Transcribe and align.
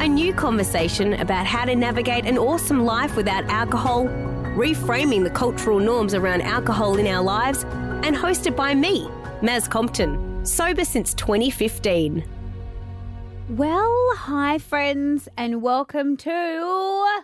a 0.00 0.06
new 0.06 0.32
conversation 0.32 1.14
about 1.14 1.44
how 1.44 1.64
to 1.64 1.74
navigate 1.74 2.24
an 2.24 2.38
awesome 2.38 2.84
life 2.84 3.16
without 3.16 3.44
alcohol, 3.46 4.04
reframing 4.54 5.24
the 5.24 5.30
cultural 5.30 5.80
norms 5.80 6.14
around 6.14 6.40
alcohol 6.42 6.96
in 6.96 7.06
our 7.08 7.22
lives, 7.22 7.64
and 8.04 8.14
hosted 8.14 8.54
by 8.54 8.74
me, 8.74 9.08
Maz 9.42 9.68
Compton, 9.68 10.46
sober 10.46 10.84
since 10.84 11.14
2015. 11.14 12.24
Well, 13.50 14.14
hi, 14.14 14.58
friends, 14.58 15.28
and 15.36 15.62
welcome 15.62 16.16
to 16.18 17.22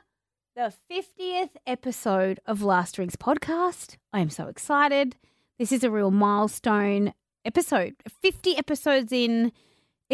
the 0.56 0.72
50th 0.90 1.50
episode 1.68 2.40
of 2.44 2.62
Last 2.62 2.96
Drinks 2.96 3.14
Podcast. 3.14 3.98
I 4.12 4.18
am 4.18 4.30
so 4.30 4.48
excited. 4.48 5.14
This 5.60 5.70
is 5.70 5.84
a 5.84 5.90
real 5.92 6.10
milestone 6.10 7.14
episode. 7.44 7.94
50 8.20 8.56
episodes 8.56 9.12
in. 9.12 9.52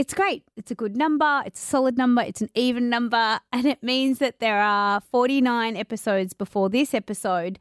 It's 0.01 0.15
great. 0.15 0.45
It's 0.57 0.71
a 0.71 0.75
good 0.75 0.97
number. 0.97 1.43
It's 1.45 1.63
a 1.63 1.67
solid 1.67 1.99
number. 1.99 2.23
It's 2.23 2.41
an 2.41 2.49
even 2.55 2.89
number. 2.89 3.39
And 3.53 3.67
it 3.67 3.83
means 3.83 4.19
that 4.21 4.41
there 4.41 4.59
are 4.59 5.03
49 5.03 5.77
episodes 5.77 6.33
before 6.33 6.71
this 6.71 6.95
episode 6.95 7.59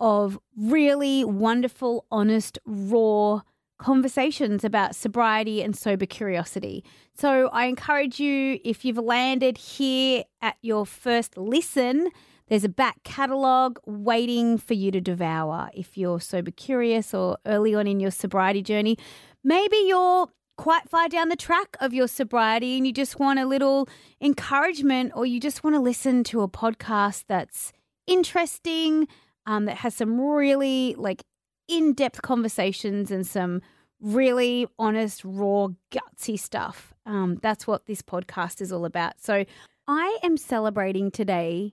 of 0.00 0.38
really 0.56 1.24
wonderful, 1.24 2.06
honest, 2.10 2.58
raw 2.64 3.42
conversations 3.76 4.64
about 4.64 4.96
sobriety 4.96 5.62
and 5.62 5.76
sober 5.76 6.06
curiosity. 6.06 6.82
So 7.12 7.48
I 7.48 7.66
encourage 7.66 8.18
you, 8.18 8.58
if 8.64 8.86
you've 8.86 8.96
landed 8.96 9.58
here 9.58 10.24
at 10.40 10.56
your 10.62 10.86
first 10.86 11.36
listen, 11.36 12.08
there's 12.48 12.64
a 12.64 12.70
back 12.70 13.02
catalogue 13.02 13.78
waiting 13.84 14.56
for 14.56 14.72
you 14.72 14.90
to 14.90 15.02
devour 15.02 15.68
if 15.74 15.98
you're 15.98 16.20
sober 16.20 16.50
curious 16.50 17.12
or 17.12 17.36
early 17.44 17.74
on 17.74 17.86
in 17.86 18.00
your 18.00 18.10
sobriety 18.10 18.62
journey. 18.62 18.96
Maybe 19.42 19.76
you're 19.86 20.28
quite 20.56 20.88
far 20.88 21.08
down 21.08 21.28
the 21.28 21.36
track 21.36 21.76
of 21.80 21.92
your 21.92 22.08
sobriety 22.08 22.76
and 22.76 22.86
you 22.86 22.92
just 22.92 23.18
want 23.18 23.38
a 23.38 23.46
little 23.46 23.88
encouragement 24.20 25.12
or 25.14 25.26
you 25.26 25.40
just 25.40 25.64
want 25.64 25.74
to 25.74 25.80
listen 25.80 26.24
to 26.24 26.42
a 26.42 26.48
podcast 26.48 27.24
that's 27.28 27.72
interesting, 28.06 29.08
um, 29.46 29.64
that 29.64 29.78
has 29.78 29.94
some 29.94 30.20
really 30.20 30.94
like 30.96 31.24
in 31.68 31.92
depth 31.92 32.22
conversations 32.22 33.10
and 33.10 33.26
some 33.26 33.62
really 34.00 34.66
honest, 34.78 35.22
raw, 35.24 35.68
gutsy 35.90 36.38
stuff. 36.38 36.92
Um, 37.06 37.38
that's 37.42 37.66
what 37.66 37.86
this 37.86 38.02
podcast 38.02 38.60
is 38.60 38.72
all 38.72 38.84
about. 38.84 39.20
So 39.20 39.44
I 39.86 40.18
am 40.22 40.36
celebrating 40.36 41.10
today 41.10 41.72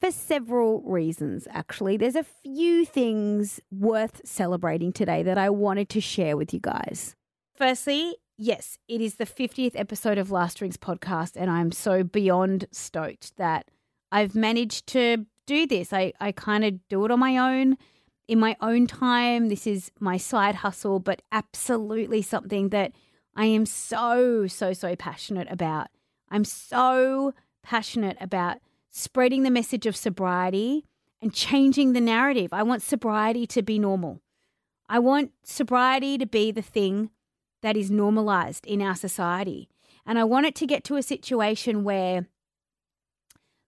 for 0.00 0.10
several 0.10 0.82
reasons, 0.82 1.46
actually. 1.50 1.96
There's 1.96 2.16
a 2.16 2.24
few 2.24 2.84
things 2.84 3.60
worth 3.70 4.20
celebrating 4.24 4.92
today 4.92 5.22
that 5.22 5.38
I 5.38 5.50
wanted 5.50 5.88
to 5.90 6.00
share 6.00 6.36
with 6.36 6.52
you 6.52 6.60
guys. 6.60 7.14
Firstly, 7.54 8.16
yes, 8.36 8.78
it 8.88 9.00
is 9.00 9.14
the 9.14 9.26
50th 9.26 9.72
episode 9.76 10.18
of 10.18 10.32
Last 10.32 10.58
Drinks 10.58 10.76
podcast, 10.76 11.36
and 11.36 11.48
I'm 11.48 11.70
so 11.70 12.02
beyond 12.02 12.66
stoked 12.72 13.36
that 13.36 13.70
I've 14.10 14.34
managed 14.34 14.88
to 14.88 15.24
do 15.46 15.64
this. 15.64 15.92
I, 15.92 16.12
I 16.20 16.32
kind 16.32 16.64
of 16.64 16.80
do 16.88 17.04
it 17.04 17.12
on 17.12 17.20
my 17.20 17.38
own, 17.38 17.76
in 18.26 18.40
my 18.40 18.56
own 18.60 18.88
time. 18.88 19.50
This 19.50 19.68
is 19.68 19.92
my 20.00 20.16
side 20.16 20.56
hustle, 20.56 20.98
but 20.98 21.22
absolutely 21.30 22.22
something 22.22 22.70
that 22.70 22.90
I 23.36 23.44
am 23.44 23.66
so, 23.66 24.48
so, 24.48 24.72
so 24.72 24.96
passionate 24.96 25.46
about. 25.48 25.86
I'm 26.30 26.44
so 26.44 27.34
passionate 27.62 28.16
about 28.20 28.56
spreading 28.90 29.44
the 29.44 29.50
message 29.50 29.86
of 29.86 29.94
sobriety 29.94 30.86
and 31.22 31.32
changing 31.32 31.92
the 31.92 32.00
narrative. 32.00 32.52
I 32.52 32.64
want 32.64 32.82
sobriety 32.82 33.46
to 33.46 33.62
be 33.62 33.78
normal. 33.78 34.22
I 34.88 34.98
want 34.98 35.30
sobriety 35.44 36.18
to 36.18 36.26
be 36.26 36.50
the 36.50 36.60
thing 36.60 37.10
that 37.64 37.78
is 37.78 37.90
normalized 37.90 38.66
in 38.66 38.82
our 38.82 38.94
society. 38.94 39.70
And 40.04 40.18
I 40.18 40.24
want 40.24 40.44
it 40.44 40.54
to 40.56 40.66
get 40.66 40.84
to 40.84 40.96
a 40.96 41.02
situation 41.02 41.82
where, 41.82 42.26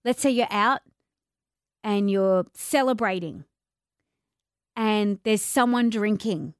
let's 0.04 0.20
say 0.20 0.28
you're 0.30 0.46
out 0.50 0.82
and 1.82 2.10
you're 2.10 2.44
celebrating 2.52 3.44
and 4.76 5.18
there's 5.24 5.40
someone 5.40 5.88
drinking. 5.88 6.52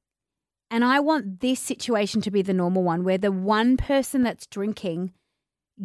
And 0.71 0.83
I 0.83 0.99
want 0.99 1.41
this 1.41 1.59
situation 1.59 2.21
to 2.21 2.31
be 2.31 2.41
the 2.41 2.55
normal 2.55 2.81
one 2.81 3.03
where 3.03 3.19
the 3.19 3.31
one 3.31 3.77
person 3.77 4.23
that's 4.23 4.47
drinking 4.47 5.13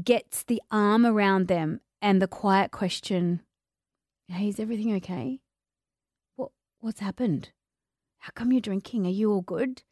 gets 0.02 0.44
the 0.44 0.62
arm 0.70 1.04
around 1.04 1.48
them 1.48 1.82
and 2.00 2.22
the 2.22 2.26
quiet 2.26 2.70
question, 2.70 3.42
Hey, 4.26 4.48
is 4.48 4.58
everything 4.58 4.94
okay? 4.94 5.40
What 6.36 6.52
what's 6.80 7.00
happened? 7.00 7.50
How 8.20 8.30
come 8.34 8.52
you're 8.52 8.62
drinking? 8.62 9.06
Are 9.06 9.10
you 9.10 9.30
all 9.30 9.42
good? 9.42 9.82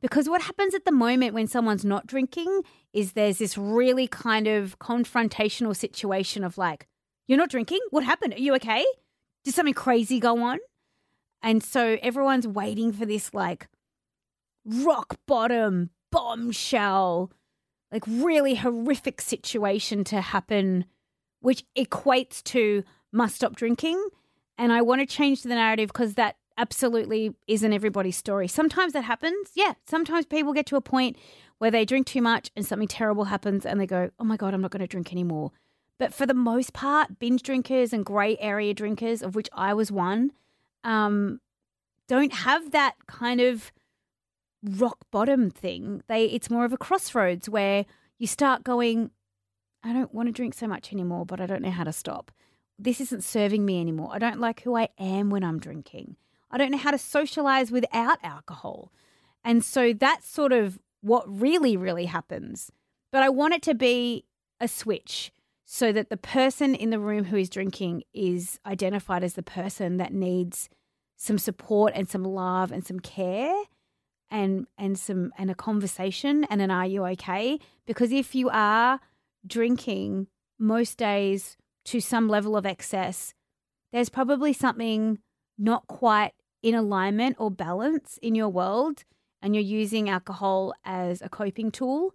Because 0.00 0.28
what 0.28 0.42
happens 0.42 0.74
at 0.74 0.84
the 0.84 0.92
moment 0.92 1.34
when 1.34 1.46
someone's 1.46 1.84
not 1.84 2.06
drinking 2.06 2.62
is 2.92 3.12
there's 3.12 3.38
this 3.38 3.58
really 3.58 4.08
kind 4.08 4.46
of 4.46 4.78
confrontational 4.78 5.76
situation 5.76 6.42
of 6.42 6.56
like, 6.56 6.86
you're 7.26 7.38
not 7.38 7.50
drinking? 7.50 7.80
What 7.90 8.04
happened? 8.04 8.34
Are 8.34 8.38
you 8.38 8.54
okay? 8.56 8.84
Did 9.44 9.54
something 9.54 9.74
crazy 9.74 10.18
go 10.18 10.42
on? 10.42 10.58
And 11.42 11.62
so 11.62 11.98
everyone's 12.02 12.46
waiting 12.46 12.92
for 12.92 13.06
this 13.06 13.32
like 13.32 13.68
rock 14.64 15.18
bottom 15.26 15.90
bombshell, 16.10 17.30
like 17.92 18.04
really 18.06 18.56
horrific 18.56 19.20
situation 19.20 20.04
to 20.04 20.20
happen, 20.20 20.84
which 21.40 21.64
equates 21.76 22.42
to 22.44 22.84
must 23.12 23.36
stop 23.36 23.56
drinking. 23.56 24.02
And 24.58 24.72
I 24.72 24.82
want 24.82 25.00
to 25.00 25.06
change 25.06 25.42
the 25.42 25.50
narrative 25.50 25.88
because 25.88 26.14
that 26.14 26.36
absolutely 26.56 27.34
isn't 27.46 27.72
everybody's 27.72 28.16
story. 28.16 28.48
Sometimes 28.48 28.92
that 28.92 29.04
happens. 29.04 29.50
Yeah. 29.54 29.74
Sometimes 29.86 30.26
people 30.26 30.52
get 30.52 30.66
to 30.66 30.76
a 30.76 30.80
point 30.80 31.16
where 31.58 31.70
they 31.70 31.84
drink 31.84 32.06
too 32.06 32.22
much 32.22 32.50
and 32.56 32.64
something 32.66 32.88
terrible 32.88 33.24
happens 33.24 33.66
and 33.66 33.80
they 33.80 33.86
go, 33.86 34.10
oh 34.18 34.24
my 34.24 34.36
God, 34.36 34.54
I'm 34.54 34.60
not 34.60 34.70
going 34.70 34.80
to 34.80 34.86
drink 34.86 35.12
anymore. 35.12 35.52
But 35.98 36.14
for 36.14 36.24
the 36.24 36.34
most 36.34 36.72
part, 36.72 37.18
binge 37.18 37.42
drinkers 37.42 37.92
and 37.92 38.04
grey 38.04 38.38
area 38.38 38.72
drinkers, 38.72 39.22
of 39.22 39.34
which 39.34 39.50
I 39.52 39.74
was 39.74 39.92
one, 39.92 40.32
um, 40.82 41.40
don't 42.08 42.32
have 42.32 42.70
that 42.70 42.94
kind 43.06 43.40
of 43.40 43.70
rock 44.62 44.98
bottom 45.10 45.50
thing. 45.50 46.02
They 46.08 46.24
it's 46.24 46.50
more 46.50 46.64
of 46.64 46.72
a 46.72 46.78
crossroads 46.78 47.48
where 47.48 47.84
you 48.18 48.26
start 48.26 48.64
going, 48.64 49.10
I 49.82 49.92
don't 49.92 50.14
want 50.14 50.28
to 50.28 50.32
drink 50.32 50.54
so 50.54 50.66
much 50.66 50.92
anymore, 50.92 51.26
but 51.26 51.40
I 51.40 51.46
don't 51.46 51.62
know 51.62 51.70
how 51.70 51.84
to 51.84 51.92
stop. 51.92 52.30
This 52.78 53.00
isn't 53.00 53.22
serving 53.24 53.64
me 53.64 53.80
anymore. 53.80 54.08
I 54.10 54.18
don't 54.18 54.40
like 54.40 54.62
who 54.62 54.76
I 54.76 54.88
am 54.98 55.30
when 55.30 55.44
I'm 55.44 55.58
drinking. 55.58 56.16
I 56.50 56.58
don't 56.58 56.70
know 56.70 56.78
how 56.78 56.90
to 56.90 56.98
socialize 56.98 57.70
without 57.70 58.18
alcohol. 58.22 58.92
And 59.44 59.64
so 59.64 59.92
that's 59.92 60.28
sort 60.28 60.52
of 60.52 60.78
what 61.00 61.24
really, 61.26 61.76
really 61.76 62.06
happens. 62.06 62.70
But 63.12 63.22
I 63.22 63.28
want 63.28 63.54
it 63.54 63.62
to 63.62 63.74
be 63.74 64.24
a 64.60 64.68
switch 64.68 65.32
so 65.64 65.92
that 65.92 66.10
the 66.10 66.16
person 66.16 66.74
in 66.74 66.90
the 66.90 66.98
room 66.98 67.24
who 67.24 67.36
is 67.36 67.48
drinking 67.48 68.02
is 68.12 68.58
identified 68.66 69.22
as 69.22 69.34
the 69.34 69.42
person 69.42 69.98
that 69.98 70.12
needs 70.12 70.68
some 71.16 71.38
support 71.38 71.92
and 71.94 72.08
some 72.08 72.24
love 72.24 72.72
and 72.72 72.84
some 72.84 72.98
care 72.98 73.54
and 74.30 74.66
and 74.78 74.98
some 74.98 75.32
and 75.38 75.50
a 75.50 75.54
conversation 75.54 76.44
and 76.44 76.62
an 76.62 76.70
are 76.70 76.86
you 76.86 77.04
okay 77.04 77.58
because 77.86 78.10
if 78.10 78.34
you 78.34 78.48
are 78.50 79.00
drinking 79.46 80.26
most 80.58 80.98
days 80.98 81.56
to 81.84 82.00
some 82.00 82.28
level 82.28 82.56
of 82.56 82.64
excess 82.64 83.34
there's 83.92 84.08
probably 84.08 84.52
something 84.52 85.18
not 85.58 85.86
quite 85.88 86.32
in 86.62 86.74
alignment 86.74 87.36
or 87.38 87.50
balance 87.50 88.18
in 88.22 88.34
your 88.34 88.48
world 88.48 89.04
and 89.42 89.54
you're 89.54 89.64
using 89.64 90.08
alcohol 90.08 90.72
as 90.84 91.22
a 91.22 91.28
coping 91.28 91.70
tool 91.70 92.14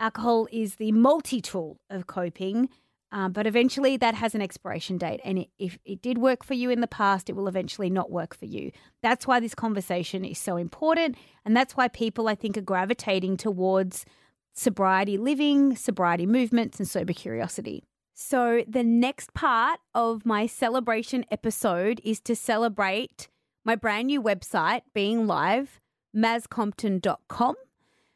alcohol 0.00 0.48
is 0.50 0.76
the 0.76 0.92
multi-tool 0.92 1.78
of 1.88 2.06
coping 2.06 2.68
um, 3.14 3.30
but 3.30 3.46
eventually 3.46 3.96
that 3.96 4.16
has 4.16 4.34
an 4.34 4.42
expiration 4.42 4.98
date. 4.98 5.20
And 5.24 5.38
it, 5.38 5.48
if 5.56 5.78
it 5.84 6.02
did 6.02 6.18
work 6.18 6.42
for 6.42 6.54
you 6.54 6.68
in 6.68 6.80
the 6.80 6.88
past, 6.88 7.30
it 7.30 7.36
will 7.36 7.46
eventually 7.46 7.88
not 7.88 8.10
work 8.10 8.34
for 8.34 8.46
you. 8.46 8.72
That's 9.02 9.24
why 9.24 9.38
this 9.38 9.54
conversation 9.54 10.24
is 10.24 10.36
so 10.36 10.56
important. 10.56 11.16
And 11.44 11.56
that's 11.56 11.76
why 11.76 11.86
people, 11.86 12.26
I 12.26 12.34
think, 12.34 12.58
are 12.58 12.60
gravitating 12.62 13.36
towards 13.36 14.04
sobriety 14.52 15.16
living, 15.16 15.76
sobriety 15.76 16.26
movements, 16.26 16.80
and 16.80 16.88
sober 16.88 17.12
curiosity. 17.12 17.84
So, 18.14 18.64
the 18.66 18.82
next 18.82 19.32
part 19.32 19.78
of 19.94 20.26
my 20.26 20.46
celebration 20.46 21.24
episode 21.30 22.00
is 22.04 22.18
to 22.20 22.34
celebrate 22.34 23.28
my 23.64 23.74
brand 23.76 24.08
new 24.08 24.22
website 24.22 24.82
being 24.92 25.26
live, 25.26 25.80
mazcompton.com. 26.14 27.54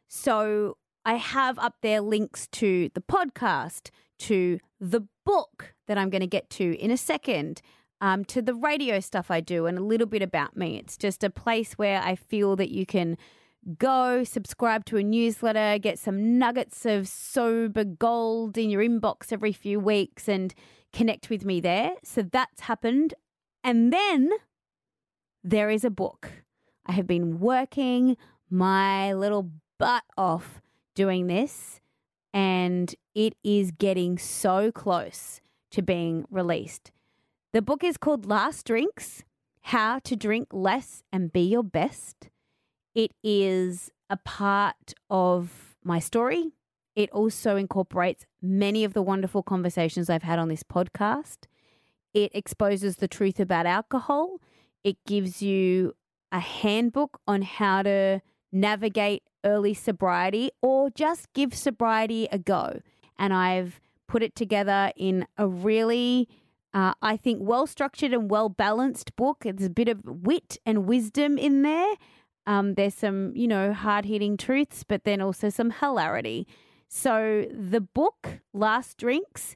So 0.08 0.76
I 1.04 1.14
have 1.14 1.58
up 1.58 1.76
there 1.82 2.00
links 2.00 2.46
to 2.48 2.90
the 2.94 3.00
podcast, 3.00 3.90
to 4.20 4.58
the 4.80 5.06
book 5.24 5.74
that 5.86 5.98
I'm 5.98 6.10
going 6.10 6.20
to 6.20 6.26
get 6.26 6.50
to 6.50 6.78
in 6.78 6.90
a 6.90 6.96
second, 6.96 7.62
um, 8.00 8.24
to 8.26 8.42
the 8.42 8.54
radio 8.54 9.00
stuff 9.00 9.30
I 9.30 9.40
do, 9.40 9.66
and 9.66 9.78
a 9.78 9.82
little 9.82 10.06
bit 10.06 10.22
about 10.22 10.56
me. 10.56 10.78
It's 10.78 10.96
just 10.96 11.24
a 11.24 11.30
place 11.30 11.74
where 11.74 12.00
I 12.02 12.14
feel 12.14 12.56
that 12.56 12.70
you 12.70 12.86
can 12.86 13.16
go 13.78 14.24
subscribe 14.24 14.84
to 14.86 14.96
a 14.98 15.02
newsletter, 15.02 15.78
get 15.78 15.98
some 15.98 16.38
nuggets 16.38 16.86
of 16.86 17.08
sober 17.08 17.84
gold 17.84 18.56
in 18.56 18.70
your 18.70 18.82
inbox 18.82 19.32
every 19.32 19.52
few 19.52 19.80
weeks, 19.80 20.28
and 20.28 20.54
connect 20.92 21.28
with 21.28 21.44
me 21.44 21.60
there. 21.60 21.92
So 22.04 22.22
that's 22.22 22.60
happened. 22.60 23.14
And 23.64 23.92
then 23.92 24.30
there 25.48 25.70
is 25.70 25.82
a 25.82 25.90
book. 25.90 26.30
I 26.84 26.92
have 26.92 27.06
been 27.06 27.40
working 27.40 28.18
my 28.50 29.14
little 29.14 29.50
butt 29.78 30.04
off 30.16 30.60
doing 30.94 31.26
this, 31.26 31.80
and 32.34 32.94
it 33.14 33.34
is 33.42 33.70
getting 33.70 34.18
so 34.18 34.70
close 34.70 35.40
to 35.70 35.80
being 35.80 36.26
released. 36.30 36.92
The 37.52 37.62
book 37.62 37.82
is 37.82 37.96
called 37.96 38.26
Last 38.26 38.66
Drinks 38.66 39.24
How 39.60 40.00
to 40.00 40.16
Drink 40.16 40.48
Less 40.52 41.02
and 41.10 41.32
Be 41.32 41.40
Your 41.40 41.62
Best. 41.62 42.28
It 42.94 43.12
is 43.22 43.90
a 44.10 44.18
part 44.18 44.92
of 45.08 45.76
my 45.82 45.98
story. 45.98 46.52
It 46.94 47.10
also 47.10 47.56
incorporates 47.56 48.26
many 48.42 48.84
of 48.84 48.92
the 48.92 49.02
wonderful 49.02 49.42
conversations 49.42 50.10
I've 50.10 50.24
had 50.24 50.38
on 50.38 50.48
this 50.48 50.62
podcast. 50.62 51.46
It 52.12 52.32
exposes 52.34 52.96
the 52.96 53.08
truth 53.08 53.40
about 53.40 53.64
alcohol. 53.64 54.40
It 54.84 54.96
gives 55.06 55.42
you 55.42 55.94
a 56.32 56.40
handbook 56.40 57.20
on 57.26 57.42
how 57.42 57.82
to 57.82 58.20
navigate 58.52 59.22
early 59.44 59.74
sobriety 59.74 60.50
or 60.62 60.90
just 60.90 61.32
give 61.32 61.54
sobriety 61.54 62.28
a 62.30 62.38
go. 62.38 62.80
And 63.18 63.32
I've 63.32 63.80
put 64.06 64.22
it 64.22 64.34
together 64.34 64.92
in 64.96 65.26
a 65.36 65.46
really, 65.46 66.28
uh, 66.72 66.94
I 67.02 67.16
think, 67.16 67.40
well 67.42 67.66
structured 67.66 68.12
and 68.12 68.30
well 68.30 68.48
balanced 68.48 69.14
book. 69.16 69.38
There's 69.42 69.64
a 69.64 69.70
bit 69.70 69.88
of 69.88 70.00
wit 70.04 70.58
and 70.64 70.86
wisdom 70.86 71.38
in 71.38 71.62
there. 71.62 71.94
Um, 72.46 72.74
there's 72.74 72.94
some, 72.94 73.36
you 73.36 73.46
know, 73.46 73.72
hard 73.72 74.06
hitting 74.06 74.36
truths, 74.36 74.82
but 74.82 75.04
then 75.04 75.20
also 75.20 75.50
some 75.50 75.70
hilarity. 75.70 76.46
So 76.88 77.44
the 77.52 77.82
book, 77.82 78.40
Last 78.54 78.96
Drinks, 78.96 79.54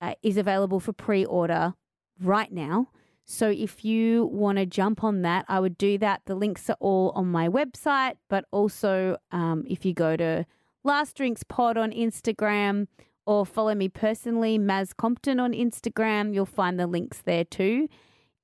uh, 0.00 0.14
is 0.22 0.38
available 0.38 0.80
for 0.80 0.94
pre 0.94 1.24
order 1.24 1.74
right 2.18 2.50
now. 2.50 2.88
So 3.24 3.48
if 3.48 3.84
you 3.84 4.26
want 4.26 4.58
to 4.58 4.66
jump 4.66 5.04
on 5.04 5.22
that, 5.22 5.44
I 5.48 5.60
would 5.60 5.78
do 5.78 5.96
that. 5.98 6.22
The 6.26 6.34
links 6.34 6.68
are 6.68 6.76
all 6.80 7.10
on 7.14 7.28
my 7.28 7.48
website, 7.48 8.14
but 8.28 8.44
also 8.50 9.16
um, 9.30 9.64
if 9.66 9.84
you 9.84 9.94
go 9.94 10.16
to 10.16 10.44
Last 10.84 11.16
Drinks 11.16 11.44
Pod 11.44 11.76
on 11.76 11.92
Instagram 11.92 12.88
or 13.24 13.46
follow 13.46 13.74
me 13.74 13.88
personally, 13.88 14.58
Maz 14.58 14.96
Compton 14.96 15.38
on 15.38 15.52
Instagram, 15.52 16.34
you'll 16.34 16.46
find 16.46 16.78
the 16.78 16.86
links 16.86 17.22
there 17.24 17.44
too. 17.44 17.88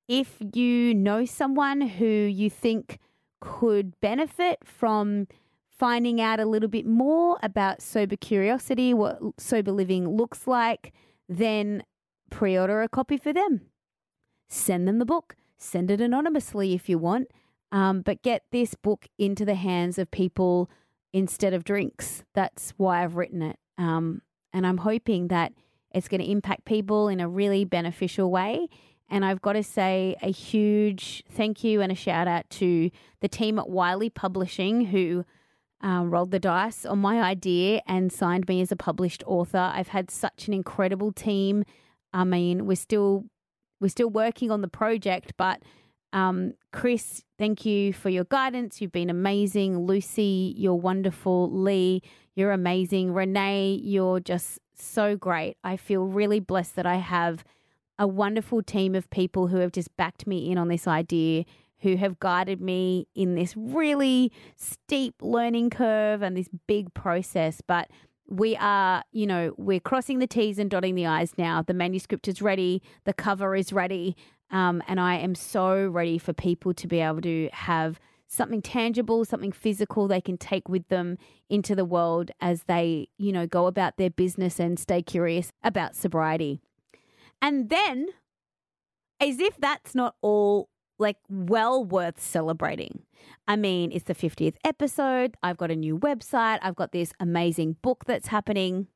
If 0.07 0.37
you 0.53 0.95
know 0.95 1.25
someone 1.25 1.81
who 1.81 2.05
you 2.05 2.49
think 2.49 2.99
could 3.41 3.99
benefit 4.01 4.59
from 4.63 5.27
finding 5.69 6.19
out 6.19 6.39
a 6.39 6.45
little 6.45 6.69
bit 6.69 6.85
more 6.85 7.37
about 7.43 7.81
sober 7.81 8.15
curiosity, 8.15 8.93
what 8.93 9.19
sober 9.37 9.71
living 9.71 10.17
looks 10.17 10.47
like, 10.47 10.93
then 11.27 11.83
pre 12.29 12.57
order 12.57 12.81
a 12.81 12.89
copy 12.89 13.17
for 13.17 13.33
them. 13.33 13.68
Send 14.49 14.87
them 14.87 14.99
the 14.99 15.05
book, 15.05 15.35
send 15.57 15.91
it 15.91 16.01
anonymously 16.01 16.73
if 16.73 16.89
you 16.89 16.97
want, 16.97 17.27
um, 17.71 18.01
but 18.01 18.21
get 18.23 18.43
this 18.51 18.75
book 18.75 19.07
into 19.17 19.45
the 19.45 19.55
hands 19.55 19.97
of 19.97 20.11
people 20.11 20.69
instead 21.13 21.53
of 21.53 21.63
drinks. 21.63 22.23
That's 22.33 22.73
why 22.77 23.03
I've 23.03 23.15
written 23.15 23.41
it. 23.41 23.57
Um, 23.77 24.21
and 24.51 24.65
I'm 24.65 24.77
hoping 24.77 25.27
that 25.27 25.53
it's 25.91 26.07
going 26.07 26.21
to 26.21 26.29
impact 26.29 26.65
people 26.65 27.07
in 27.07 27.19
a 27.19 27.29
really 27.29 27.65
beneficial 27.65 28.31
way 28.31 28.67
and 29.09 29.25
I've 29.25 29.41
got 29.41 29.53
to 29.53 29.63
say 29.63 30.15
a 30.21 30.31
huge 30.31 31.23
thank 31.29 31.63
you 31.63 31.81
and 31.81 31.91
a 31.91 31.95
shout 31.95 32.27
out 32.27 32.49
to 32.51 32.91
the 33.21 33.27
team 33.27 33.57
at 33.57 33.69
Wiley 33.69 34.09
Publishing 34.09 34.85
who 34.85 35.25
um, 35.81 36.11
rolled 36.11 36.31
the 36.31 36.39
dice 36.39 36.85
on 36.85 36.99
my 36.99 37.21
idea 37.21 37.81
and 37.87 38.11
signed 38.11 38.47
me 38.47 38.61
as 38.61 38.71
a 38.71 38.75
published 38.75 39.23
author. 39.25 39.71
I've 39.73 39.89
had 39.89 40.11
such 40.11 40.47
an 40.47 40.53
incredible 40.53 41.11
team. 41.11 41.63
I 42.13 42.23
mean, 42.23 42.65
we're 42.65 42.75
still 42.75 43.25
we're 43.79 43.89
still 43.89 44.09
working 44.09 44.51
on 44.51 44.61
the 44.61 44.67
project, 44.67 45.33
but 45.37 45.61
um, 46.11 46.53
Chris, 46.73 47.23
thank 47.37 47.65
you 47.65 47.93
for 47.93 48.09
your 48.09 48.23
guidance. 48.25 48.81
You've 48.81 48.91
been 48.91 49.09
amazing. 49.09 49.85
Lucy, 49.85 50.53
you're 50.57 50.73
wonderful. 50.75 51.51
Lee, 51.51 52.01
you're 52.35 52.51
amazing. 52.51 53.13
Renee, 53.13 53.79
you're 53.83 54.19
just 54.19 54.59
so 54.75 55.15
great. 55.15 55.57
I 55.63 55.77
feel 55.77 56.05
really 56.05 56.39
blessed 56.39 56.75
that 56.77 56.85
I 56.85 56.95
have 56.95 57.43
a 57.97 58.07
wonderful 58.07 58.63
team 58.63 58.95
of 58.95 59.09
people 59.09 59.47
who 59.47 59.57
have 59.57 59.71
just 59.71 59.95
backed 59.97 60.25
me 60.25 60.49
in 60.49 60.57
on 60.57 60.69
this 60.69 60.87
idea, 60.87 61.43
who 61.79 61.97
have 61.97 62.19
guided 62.19 62.61
me 62.61 63.07
in 63.13 63.35
this 63.35 63.55
really 63.55 64.31
steep 64.55 65.15
learning 65.21 65.69
curve 65.69 66.21
and 66.21 66.35
this 66.35 66.49
big 66.65 66.93
process. 66.93 67.61
But 67.65 67.89
we 68.29 68.55
are, 68.57 69.03
you 69.11 69.25
know, 69.25 69.53
we're 69.57 69.79
crossing 69.79 70.19
the 70.19 70.27
T's 70.27 70.59
and 70.59 70.69
dotting 70.69 70.95
the 70.95 71.05
I's 71.05 71.37
now. 71.37 71.61
The 71.61 71.73
manuscript 71.73 72.27
is 72.27 72.41
ready, 72.41 72.81
the 73.05 73.13
cover 73.13 73.55
is 73.55 73.73
ready. 73.73 74.15
Um, 74.51 74.81
and 74.87 74.99
I 74.99 75.15
am 75.17 75.35
so 75.35 75.87
ready 75.87 76.17
for 76.17 76.33
people 76.33 76.73
to 76.73 76.87
be 76.87 76.99
able 76.99 77.21
to 77.21 77.49
have 77.53 77.99
something 78.27 78.61
tangible, 78.61 79.25
something 79.25 79.51
physical 79.51 80.07
they 80.07 80.21
can 80.21 80.37
take 80.37 80.69
with 80.69 80.87
them 80.87 81.17
into 81.49 81.75
the 81.75 81.85
world 81.85 82.31
as 82.39 82.63
they, 82.63 83.09
you 83.17 83.31
know, 83.31 83.47
go 83.47 83.65
about 83.65 83.97
their 83.97 84.09
business 84.09 84.59
and 84.59 84.79
stay 84.79 85.01
curious 85.01 85.51
about 85.63 85.95
sobriety. 85.95 86.61
And 87.41 87.69
then, 87.69 88.07
as 89.19 89.39
if 89.39 89.57
that's 89.57 89.95
not 89.95 90.15
all 90.21 90.69
like 90.99 91.17
well 91.29 91.83
worth 91.83 92.21
celebrating. 92.21 93.03
I 93.47 93.55
mean, 93.55 93.91
it's 93.91 94.05
the 94.05 94.15
50th 94.15 94.55
episode. 94.63 95.35
I've 95.41 95.57
got 95.57 95.71
a 95.71 95.75
new 95.75 95.97
website. 95.97 96.59
I've 96.61 96.75
got 96.75 96.91
this 96.91 97.13
amazing 97.19 97.77
book 97.81 98.05
that's 98.05 98.27
happening. 98.27 98.87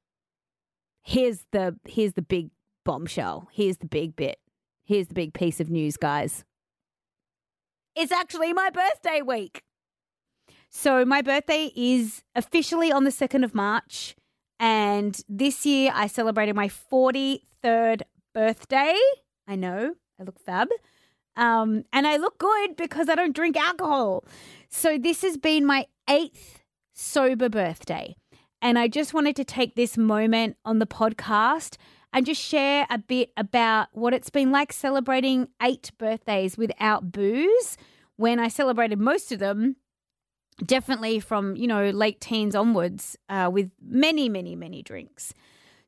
Here's 1.01 1.45
the 1.51 1.77
here's 1.85 2.13
the 2.13 2.21
big 2.21 2.49
bombshell. 2.85 3.49
Here's 3.51 3.77
the 3.77 3.87
big 3.87 4.15
bit. 4.15 4.39
Here's 4.85 5.07
the 5.07 5.13
big 5.13 5.33
piece 5.33 5.59
of 5.59 5.69
news, 5.69 5.97
guys. 5.97 6.43
It's 7.95 8.11
actually 8.11 8.53
my 8.53 8.69
birthday 8.69 9.21
week. 9.21 9.63
So 10.69 11.05
my 11.05 11.21
birthday 11.21 11.71
is 11.75 12.23
officially 12.35 12.91
on 12.91 13.03
the 13.03 13.11
2nd 13.11 13.43
of 13.43 13.53
March 13.53 14.15
and 14.59 15.19
this 15.29 15.65
year 15.65 15.91
I 15.93 16.07
celebrated 16.07 16.55
my 16.55 16.67
43rd 16.67 18.01
birthday. 18.33 18.95
I 19.47 19.55
know 19.55 19.95
I 20.19 20.23
look 20.23 20.39
fab. 20.39 20.69
Um, 21.35 21.83
and 21.91 22.05
I 22.07 22.17
look 22.17 22.37
good 22.37 22.75
because 22.75 23.09
I 23.09 23.15
don't 23.15 23.35
drink 23.35 23.57
alcohol. 23.57 24.23
So 24.69 24.97
this 24.97 25.21
has 25.21 25.37
been 25.37 25.65
my 25.65 25.87
eighth 26.09 26.61
sober 26.93 27.49
birthday. 27.49 28.15
And 28.61 28.79
I 28.79 28.87
just 28.87 29.13
wanted 29.13 29.35
to 29.37 29.43
take 29.43 29.75
this 29.75 29.97
moment 29.97 30.57
on 30.63 30.79
the 30.79 30.87
podcast 30.87 31.77
and 32.13 32.25
just 32.25 32.41
share 32.41 32.85
a 32.89 32.97
bit 32.97 33.31
about 33.35 33.87
what 33.91 34.13
it's 34.13 34.29
been 34.29 34.51
like 34.51 34.71
celebrating 34.71 35.47
eight 35.61 35.91
birthdays 35.97 36.57
without 36.57 37.11
booze 37.11 37.77
when 38.15 38.39
I 38.39 38.47
celebrated 38.47 38.99
most 38.99 39.31
of 39.31 39.39
them 39.39 39.75
definitely 40.63 41.19
from 41.19 41.55
you 41.55 41.65
know 41.65 41.89
late 41.89 42.21
teens 42.21 42.53
onwards 42.53 43.17
uh, 43.27 43.49
with 43.51 43.71
many 43.81 44.29
many 44.29 44.55
many 44.55 44.83
drinks 44.83 45.33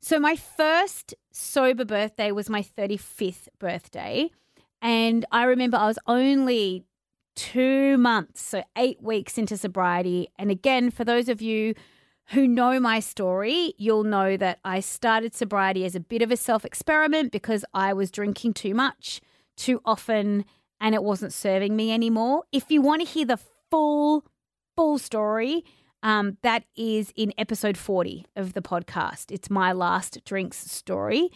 so, 0.06 0.20
my 0.20 0.36
first 0.36 1.16
sober 1.32 1.84
birthday 1.84 2.32
was 2.32 2.48
my 2.48 2.62
35th 2.62 3.48
birthday. 3.58 4.30
And 4.82 5.26
I 5.32 5.44
remember 5.46 5.78
I 5.78 5.88
was 5.88 6.00
only 6.08 6.86
two 7.36 7.98
months, 7.98 8.42
so 8.42 8.64
eight 8.78 9.02
weeks 9.02 9.38
into 9.38 9.58
sobriety. 9.58 10.30
And 10.38 10.50
again, 10.50 10.90
for 10.90 11.04
those 11.04 11.30
of 11.30 11.42
you 11.42 11.76
who 12.30 12.48
know 12.48 12.80
my 12.80 13.00
story, 13.00 13.74
you'll 13.78 14.04
know 14.04 14.38
that 14.38 14.60
I 14.64 14.80
started 14.80 15.36
sobriety 15.36 15.86
as 15.86 15.96
a 15.96 16.00
bit 16.00 16.22
of 16.22 16.32
a 16.32 16.38
self 16.38 16.66
experiment 16.66 17.32
because 17.32 17.64
I 17.74 17.94
was 17.94 18.10
drinking 18.10 18.54
too 18.54 18.74
much, 18.74 19.22
too 19.56 19.82
often, 19.86 20.46
and 20.80 20.96
it 20.96 21.04
wasn't 21.04 21.34
serving 21.34 21.76
me 21.76 21.92
anymore. 21.92 22.44
If 22.52 22.72
you 22.72 22.82
want 22.82 23.02
to 23.02 23.08
hear 23.08 23.26
the 23.26 23.40
full, 23.70 24.26
full 24.76 24.98
story, 24.98 25.64
um, 26.02 26.38
that 26.44 26.64
is 26.76 27.12
in 27.16 27.34
episode 27.38 27.78
40 27.78 28.26
of 28.36 28.54
the 28.54 28.62
podcast. 28.62 29.32
It's 29.32 29.50
my 29.50 29.72
last 29.72 30.24
drinks 30.24 30.58
story. 30.72 31.32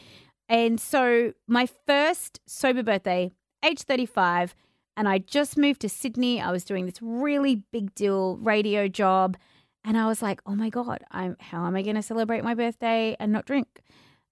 And 0.50 0.82
so, 0.82 1.34
my 1.48 1.68
first 1.88 2.42
sober 2.48 2.84
birthday, 2.84 3.32
age 3.64 3.84
35, 3.84 4.56
and 4.98 5.08
I 5.08 5.20
just 5.20 5.58
moved 5.58 5.82
to 5.82 5.90
Sydney. 5.90 6.42
I 6.42 6.52
was 6.52 6.66
doing 6.66 6.86
this 6.86 7.02
really 7.02 7.64
big 7.72 7.96
deal 7.96 8.38
radio 8.38 8.88
job. 8.88 9.38
And 9.86 9.98
I 9.98 10.08
was 10.08 10.22
like, 10.22 10.42
oh 10.46 10.56
my 10.56 10.70
God, 10.70 11.04
I'm, 11.12 11.38
how 11.40 11.66
am 11.66 11.76
I 11.76 11.84
going 11.84 11.96
to 11.96 12.02
celebrate 12.02 12.44
my 12.44 12.54
birthday 12.54 13.16
and 13.20 13.32
not 13.32 13.46
drink? 13.46 13.82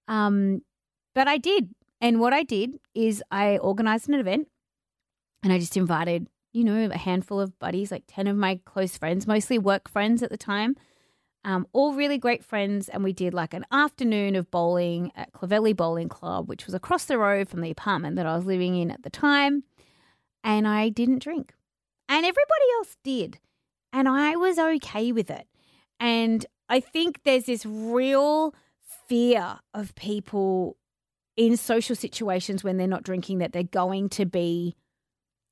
Um, 0.06 0.62
but 1.14 1.26
I 1.26 1.38
did. 1.38 1.70
And 2.00 2.20
what 2.20 2.34
I 2.34 2.42
did 2.42 2.78
is 2.94 3.22
I 3.30 3.56
organized 3.56 4.08
an 4.08 4.14
event 4.14 4.48
and 5.42 5.52
I 5.52 5.58
just 5.58 5.76
invited 5.76 6.26
you 6.52 6.64
know, 6.64 6.88
a 6.92 6.98
handful 6.98 7.40
of 7.40 7.58
buddies, 7.58 7.90
like 7.90 8.04
10 8.08 8.26
of 8.26 8.36
my 8.36 8.60
close 8.64 8.96
friends, 8.96 9.26
mostly 9.26 9.58
work 9.58 9.88
friends 9.88 10.22
at 10.22 10.30
the 10.30 10.36
time, 10.36 10.76
um, 11.44 11.66
all 11.72 11.94
really 11.94 12.18
great 12.18 12.44
friends. 12.44 12.88
And 12.88 13.04
we 13.04 13.12
did 13.12 13.34
like 13.34 13.54
an 13.54 13.64
afternoon 13.70 14.36
of 14.36 14.50
bowling 14.50 15.12
at 15.14 15.32
Clovelly 15.32 15.74
Bowling 15.74 16.08
Club, 16.08 16.48
which 16.48 16.66
was 16.66 16.74
across 16.74 17.04
the 17.04 17.18
road 17.18 17.48
from 17.48 17.60
the 17.60 17.70
apartment 17.70 18.16
that 18.16 18.26
I 18.26 18.36
was 18.36 18.46
living 18.46 18.76
in 18.76 18.90
at 18.90 19.02
the 19.02 19.10
time. 19.10 19.64
And 20.44 20.66
I 20.66 20.88
didn't 20.88 21.22
drink. 21.22 21.54
And 22.08 22.24
everybody 22.24 22.64
else 22.78 22.96
did. 23.02 23.38
And 23.92 24.08
I 24.08 24.36
was 24.36 24.58
okay 24.58 25.12
with 25.12 25.30
it. 25.30 25.46
And 26.00 26.44
I 26.68 26.80
think 26.80 27.20
there's 27.24 27.44
this 27.44 27.64
real 27.66 28.54
fear 29.08 29.58
of 29.74 29.94
people 29.94 30.76
in 31.36 31.56
social 31.56 31.96
situations 31.96 32.62
when 32.62 32.76
they're 32.76 32.86
not 32.86 33.04
drinking 33.04 33.38
that 33.38 33.52
they're 33.52 33.62
going 33.62 34.08
to 34.10 34.26
be 34.26 34.76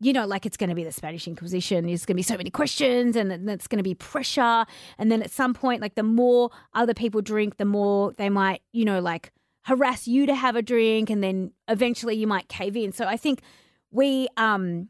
you 0.01 0.13
know, 0.13 0.27
like 0.27 0.45
it's 0.45 0.57
going 0.57 0.69
to 0.69 0.77
be 0.77 0.85
the 0.85 0.93
Spanish 0.93 1.27
Inquisition. 1.27 1.87
There's 1.87 2.05
going 2.05 2.15
to 2.15 2.19
be 2.19 2.23
so 2.23 2.37
many 2.37 2.51
questions 2.51 3.17
and 3.17 3.49
that's 3.49 3.67
going 3.67 3.79
to 3.79 3.83
be 3.83 3.95
pressure. 3.95 4.67
And 4.99 5.11
then 5.11 5.23
at 5.23 5.31
some 5.31 5.55
point, 5.55 5.81
like 5.81 5.95
the 5.95 6.03
more 6.03 6.51
other 6.75 6.95
people 6.95 7.23
drink, 7.23 7.57
the 7.57 7.65
more 7.65 8.13
they 8.19 8.29
might, 8.29 8.63
you 8.73 8.85
know, 8.85 9.01
like 9.01 9.33
harass 9.65 10.07
you 10.07 10.27
to 10.27 10.35
have 10.35 10.55
a 10.55 10.63
drink. 10.63 11.09
And 11.09 11.23
then 11.23 11.53
eventually 11.67 12.15
you 12.15 12.27
might 12.27 12.49
cave 12.49 12.77
in. 12.77 12.93
So 12.93 13.07
I 13.07 13.17
think 13.17 13.41
we, 13.91 14.29
um, 14.37 14.89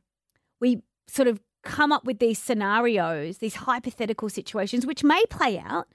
we 0.60 0.82
sort 1.06 1.28
of 1.28 1.40
come 1.62 1.92
up 1.92 2.04
with 2.04 2.18
these 2.18 2.38
scenarios, 2.38 3.38
these 3.38 3.56
hypothetical 3.56 4.28
situations, 4.28 4.86
which 4.86 5.04
may 5.04 5.22
play 5.30 5.58
out. 5.58 5.86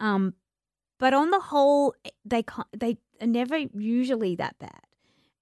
Um, 0.00 0.34
but 0.98 1.14
on 1.14 1.30
the 1.30 1.40
whole, 1.40 1.94
they, 2.24 2.44
they 2.76 2.98
are 3.20 3.26
never 3.26 3.56
usually 3.56 4.34
that 4.34 4.58
bad. 4.58 4.87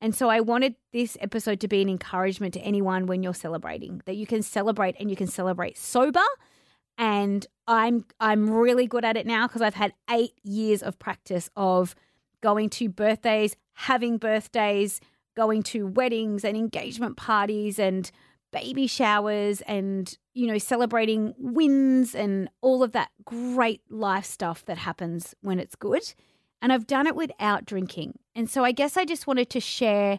And 0.01 0.15
so 0.15 0.29
I 0.29 0.41
wanted 0.41 0.77
this 0.93 1.17
episode 1.21 1.61
to 1.61 1.69
be 1.69 1.81
an 1.81 1.89
encouragement 1.89 2.55
to 2.55 2.61
anyone 2.61 3.07
when 3.07 3.23
you're 3.23 3.35
celebrating 3.35 4.03
that 4.05 4.17
you 4.17 4.27
can 4.27 4.43
celebrate 4.43 4.95
and 5.01 5.11
you 5.11 5.17
can 5.17 5.27
celebrate 5.27 5.79
sober. 5.79 6.21
And 6.99 7.47
I'm 7.67 8.05
I'm 8.21 8.51
really 8.51 8.87
good 8.87 9.05
at 9.05 9.17
it 9.17 9.27
now 9.27 9.47
because 9.47 9.63
I've 9.63 9.75
had 9.75 9.93
8 10.11 10.33
years 10.45 10.83
of 10.83 10.99
practice 10.99 11.51
of 11.57 11.95
going 12.41 12.71
to 12.71 12.89
birthdays, 12.89 13.57
having 13.73 14.19
birthdays, 14.19 15.01
going 15.35 15.63
to 15.63 15.87
weddings 15.87 16.45
and 16.45 16.57
engagement 16.57 17.17
parties 17.17 17.79
and 17.79 18.11
baby 18.53 18.87
showers 18.87 19.61
and 19.63 20.17
you 20.33 20.47
know 20.47 20.57
celebrating 20.57 21.35
wins 21.39 22.15
and 22.15 22.49
all 22.63 22.83
of 22.83 22.93
that 22.93 23.11
great 23.25 23.83
life 23.91 24.25
stuff 24.25 24.65
that 24.65 24.79
happens 24.79 25.35
when 25.43 25.59
it's 25.59 25.75
good 25.75 26.15
and 26.63 26.73
I've 26.73 26.87
done 26.87 27.07
it 27.07 27.15
without 27.15 27.67
drinking. 27.67 28.19
And 28.37 28.51
so 28.51 28.65
I 28.65 28.73
guess 28.73 28.99
I 28.99 29.07
just 29.07 29.27
wanted 29.27 29.49
to 29.51 29.61
share 29.61 30.19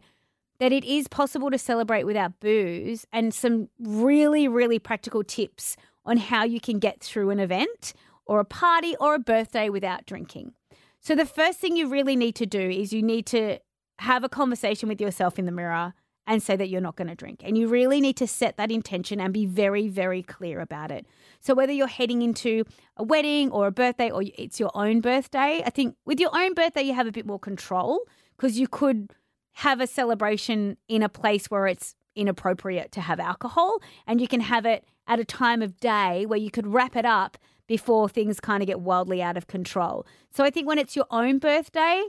that 0.60 0.72
it 0.72 0.84
is 0.84 1.08
possible 1.08 1.52
to 1.52 1.58
celebrate 1.60 2.04
without 2.04 2.40
booze 2.40 3.06
and 3.14 3.32
some 3.32 3.70
really, 3.80 4.48
really 4.48 4.80
practical 4.80 5.24
tips 5.24 5.78
on 6.04 6.18
how 6.18 6.44
you 6.44 6.60
can 6.60 6.80
get 6.80 7.00
through 7.00 7.30
an 7.30 7.40
event 7.40 7.94
or 8.26 8.40
a 8.40 8.46
party 8.46 8.96
or 9.00 9.14
a 9.14 9.20
birthday 9.20 9.70
without 9.70 10.08
drinking. 10.08 10.54
So, 11.00 11.14
the 11.14 11.28
first 11.28 11.60
thing 11.60 11.78
you 11.78 11.88
really 11.88 12.16
need 12.16 12.34
to 12.36 12.48
do 12.48 12.60
is 12.60 12.92
you 12.92 13.04
need 13.04 13.28
to 13.28 13.60
have 14.00 14.24
a 14.24 14.30
conversation 14.30 14.90
with 14.90 15.00
yourself 15.00 15.38
in 15.38 15.46
the 15.46 15.52
mirror 15.52 15.94
and 16.28 16.44
say 16.44 16.58
that 16.58 16.68
you're 16.68 16.82
not 16.82 16.98
going 16.98 17.08
to 17.08 17.16
drink. 17.16 17.42
And 17.44 17.58
you 17.58 17.70
really 17.70 18.02
need 18.02 18.18
to 18.18 18.28
set 18.28 18.58
that 18.58 18.70
intention 18.70 19.22
and 19.22 19.34
be 19.34 19.46
very, 19.46 19.88
very 19.88 20.22
clear 20.22 20.60
about 20.60 20.92
it. 20.92 21.08
So, 21.40 21.56
whether 21.56 21.72
you're 21.72 21.88
heading 21.88 22.22
into 22.22 22.66
a 22.98 23.04
wedding 23.04 23.50
or 23.50 23.66
a 23.66 23.72
birthday 23.72 24.12
or 24.12 24.24
it's 24.38 24.60
your 24.60 24.72
own 24.76 25.00
birthday, 25.00 25.64
I 25.66 25.70
think 25.70 25.96
with 26.06 26.20
your 26.20 26.38
own 26.38 26.54
birthday, 26.54 26.84
you 26.84 26.94
have 26.94 27.08
a 27.08 27.12
bit 27.12 27.26
more 27.26 27.40
control 27.40 28.02
because 28.36 28.60
you 28.60 28.68
could 28.68 29.14
have 29.54 29.80
a 29.80 29.88
celebration 29.88 30.78
in 30.88 31.02
a 31.02 31.10
place 31.10 31.48
where 31.48 31.66
it's 31.66 31.96
inappropriate 32.16 32.92
to 32.92 33.02
have 33.02 33.20
alcohol 33.20 33.80
and 34.06 34.20
you 34.20 34.28
can 34.28 34.42
have 34.42 34.66
it 34.66 34.84
at 35.08 35.20
a 35.20 35.26
time 35.26 35.62
of 35.62 35.80
day 35.80 36.26
where 36.26 36.38
you 36.38 36.52
could 36.52 36.68
wrap 36.68 36.96
it 36.96 37.06
up 37.06 37.38
before 37.68 38.10
things 38.10 38.40
kind 38.40 38.62
of 38.62 38.68
get 38.68 38.80
wildly 38.80 39.22
out 39.22 39.38
of 39.38 39.48
control. 39.48 40.06
So, 40.32 40.44
I 40.44 40.50
think 40.50 40.68
when 40.68 40.78
it's 40.78 40.96
your 40.96 41.08
own 41.10 41.40
birthday, 41.40 42.04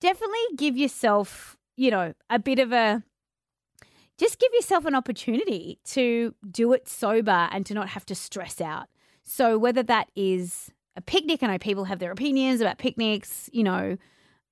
definitely 0.00 0.56
give 0.56 0.76
yourself, 0.76 1.56
you 1.76 1.92
know, 1.92 2.12
a 2.28 2.40
bit 2.40 2.58
of 2.58 2.72
a 2.72 3.04
just 4.18 4.38
give 4.38 4.52
yourself 4.54 4.84
an 4.84 4.94
opportunity 4.94 5.78
to 5.86 6.34
do 6.50 6.72
it 6.72 6.88
sober 6.88 7.48
and 7.50 7.64
to 7.66 7.74
not 7.74 7.88
have 7.88 8.06
to 8.06 8.14
stress 8.14 8.60
out. 8.60 8.86
So, 9.24 9.58
whether 9.58 9.82
that 9.84 10.10
is 10.14 10.70
a 10.96 11.00
picnic, 11.00 11.42
I 11.42 11.46
know 11.46 11.58
people 11.58 11.84
have 11.84 11.98
their 11.98 12.12
opinions 12.12 12.60
about 12.60 12.78
picnics, 12.78 13.48
you 13.52 13.64
know. 13.64 13.96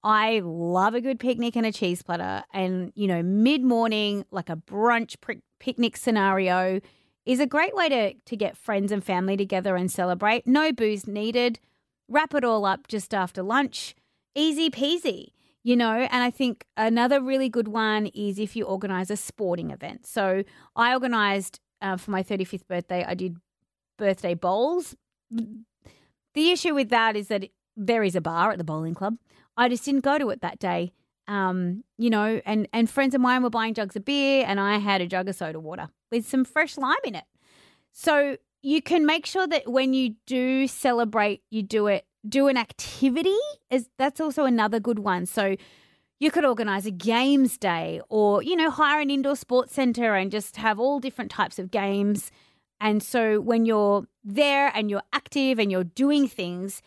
I 0.03 0.41
love 0.43 0.95
a 0.95 1.01
good 1.01 1.21
picnic 1.21 1.57
and 1.57 1.67
a 1.67 1.73
cheese 1.73 2.03
platter. 2.03 2.43
And, 2.55 2.91
you 2.95 3.07
know, 3.07 3.23
mid 3.23 3.63
morning, 3.63 4.25
like 4.31 4.49
a 4.49 4.57
brunch 4.57 5.17
picnic 5.59 5.97
scenario, 5.97 6.81
is 7.27 7.39
a 7.39 7.47
great 7.47 7.75
way 7.75 7.89
to, 7.91 8.15
to 8.15 8.37
get 8.37 8.57
friends 8.57 8.93
and 8.93 9.05
family 9.05 9.37
together 9.37 9.77
and 9.77 9.93
celebrate. 9.93 10.47
No 10.47 10.73
booze 10.73 11.07
needed. 11.07 11.61
Wrap 12.09 12.35
it 12.35 12.45
all 12.45 12.65
up 12.65 12.89
just 12.89 13.13
after 13.13 13.43
lunch. 13.43 13.95
Easy 14.35 14.71
peasy 14.71 15.33
you 15.63 15.77
know 15.77 15.93
and 16.11 16.23
i 16.23 16.31
think 16.31 16.65
another 16.77 17.21
really 17.21 17.49
good 17.49 17.69
one 17.69 18.07
is 18.07 18.39
if 18.39 18.57
you 18.57 18.65
organize 18.65 19.11
a 19.11 19.17
sporting 19.17 19.71
event. 19.71 20.07
So 20.07 20.45
i 20.77 20.93
organized 20.93 21.61
uh, 21.83 21.97
for 21.97 22.11
my 22.11 22.23
35th 22.23 22.67
birthday 22.67 23.05
i 23.07 23.15
did 23.15 23.37
birthday 23.99 24.35
bowls. 24.35 24.97
The 25.31 26.51
issue 26.51 26.75
with 26.75 26.91
that 26.91 27.17
is 27.17 27.29
that 27.29 27.45
there 27.77 28.03
is 28.03 28.15
a 28.15 28.21
bar 28.21 28.53
at 28.53 28.59
the 28.59 28.65
bowling 28.65 28.95
club. 28.95 29.17
I 29.57 29.69
just 29.69 29.85
didn't 29.85 30.05
go 30.05 30.17
to 30.17 30.31
it 30.31 30.41
that 30.43 30.59
day 30.59 30.93
um, 31.31 31.85
you 31.97 32.11
know 32.11 32.41
and 32.45 32.69
and 32.73 32.91
friends 32.91 33.15
of 33.15 33.21
mine 33.21 33.43
were 33.43 33.51
buying 33.51 33.73
jugs 33.73 33.95
of 33.95 34.05
beer 34.05 34.45
and 34.47 34.59
i 34.59 34.79
had 34.79 35.01
a 35.01 35.07
jug 35.07 35.29
of 35.29 35.37
soda 35.37 35.61
water 35.61 35.89
with 36.11 36.27
some 36.27 36.45
fresh 36.45 36.77
lime 36.77 36.97
in 37.05 37.15
it. 37.15 37.25
So 37.93 38.37
you 38.63 38.83
can 38.83 39.07
make 39.07 39.27
sure 39.27 39.47
that 39.47 39.71
when 39.71 39.95
you 39.95 40.17
do 40.27 40.67
celebrate 40.67 41.43
you 41.51 41.63
do 41.63 41.87
it 41.87 42.05
do 42.29 42.49
an 42.49 42.57
activity 42.57 43.39
is 43.71 43.89
that's 43.99 44.21
also 44.21 44.45
another 44.45 44.81
good 44.81 44.99
one. 44.99 45.27
So 45.27 45.57
you 46.19 46.31
could 46.31 46.45
organize 46.45 46.85
a 46.85 46.91
games 46.91 47.57
day 47.57 48.01
or 48.09 48.43
you 48.43 48.57
know 48.57 48.71
hire 48.71 49.01
an 49.01 49.11
indoor 49.11 49.37
sports 49.37 49.75
center 49.75 50.15
and 50.15 50.31
just 50.31 50.57
have 50.57 50.79
all 50.79 51.01
different 51.01 51.31
types 51.31 51.59
of 51.59 51.71
games. 51.71 52.31
And 52.81 53.03
so 53.03 53.41
when 53.41 53.67
you're 53.67 54.07
there 54.25 54.73
and 54.75 54.91
you're 54.91 55.03
active 55.13 55.59
and 55.59 55.71
you're 55.71 55.85
doing 55.85 56.27
things, 56.27 56.83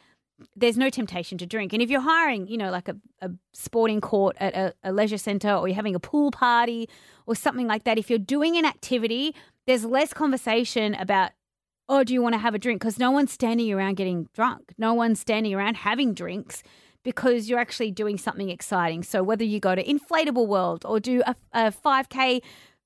there's 0.56 0.78
no 0.78 0.90
temptation 0.90 1.38
to 1.38 1.46
drink. 1.46 1.74
And 1.74 1.82
if 1.82 1.90
you're 1.90 2.02
hiring, 2.02 2.48
you 2.48 2.58
know, 2.58 2.72
like 2.72 2.88
a, 2.88 2.96
a 3.22 3.32
sporting 3.54 4.02
court 4.02 4.36
at 4.40 4.56
a, 4.56 4.74
a 4.84 4.92
leisure 4.92 5.18
center 5.18 5.54
or 5.54 5.68
you're 5.68 5.76
having 5.76 5.96
a 5.96 6.00
pool 6.00 6.32
party 6.32 6.90
or 7.28 7.36
something 7.36 7.68
like 7.68 7.84
that, 7.84 7.98
if 7.98 8.10
you're 8.10 8.20
doing 8.20 8.58
an 8.58 8.66
activity, 8.66 9.36
there's 9.68 9.86
less 9.86 10.14
conversation 10.14 10.96
about 10.96 11.32
oh, 11.90 12.04
do 12.04 12.14
you 12.14 12.22
want 12.22 12.34
to 12.34 12.40
have 12.40 12.56
a 12.56 12.60
drink? 12.60 12.82
Because 12.82 12.98
no 12.98 13.12
one's 13.12 13.32
standing 13.32 13.72
around 13.72 13.96
getting 13.96 14.30
drunk. 14.34 14.74
No 14.78 14.94
one's 14.94 15.20
standing 15.20 15.54
around 15.54 15.76
having 15.76 16.14
drinks 16.14 16.64
because 17.04 17.50
you're 17.50 17.60
actually 17.60 17.92
doing 17.92 18.18
something 18.18 18.50
exciting. 18.50 19.04
So 19.04 19.22
whether 19.24 19.44
you 19.44 19.60
go 19.60 19.76
to 19.76 19.84
Inflatable 19.84 20.48
World 20.48 20.86
or 20.86 21.00
do 21.00 21.22
a, 21.26 21.36
a 21.52 21.72
5K 21.72 22.42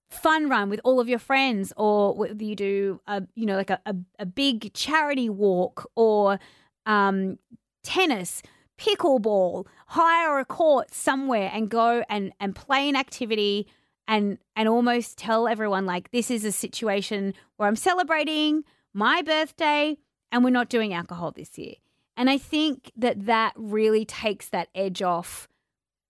fun 0.10 0.50
run 0.50 0.70
with 0.70 0.80
all 0.84 1.00
of 1.00 1.10
your 1.10 1.20
friends 1.20 1.74
or 1.76 2.14
whether 2.16 2.44
you 2.44 2.56
do 2.56 3.02
a 3.08 3.24
you 3.36 3.46
know 3.46 3.58
like 3.58 3.70
a, 3.70 3.80
a, 3.86 3.94
a 4.20 4.26
big 4.26 4.74
charity 4.74 5.30
walk 5.30 5.90
or 5.96 6.40
um, 6.86 7.38
tennis 7.84 8.42
pickleball 8.78 9.66
hire 9.88 10.40
a 10.40 10.46
court 10.46 10.94
somewhere 10.94 11.52
and 11.54 11.70
go 11.70 12.04
and 12.10 12.32
and 12.40 12.56
play 12.56 12.88
an 12.88 12.96
activity 12.96 13.68
and 14.08 14.38
and 14.56 14.70
almost 14.70 15.18
tell 15.18 15.48
everyone 15.48 15.86
like 15.86 16.10
this 16.12 16.32
is 16.32 16.46
a 16.46 16.52
situation 16.52 17.34
where 17.58 17.68
I'm 17.68 17.76
celebrating 17.76 18.64
my 18.98 19.22
birthday, 19.22 19.96
and 20.32 20.44
we're 20.44 20.50
not 20.50 20.70
doing 20.70 20.92
alcohol 20.92 21.32
this 21.32 21.56
year. 21.58 21.76
And 22.18 22.32
I 22.32 22.40
think 22.40 22.92
that 22.98 23.28
that 23.28 23.54
really 23.56 24.06
takes 24.06 24.50
that 24.50 24.70
edge 24.74 25.04
off 25.04 25.48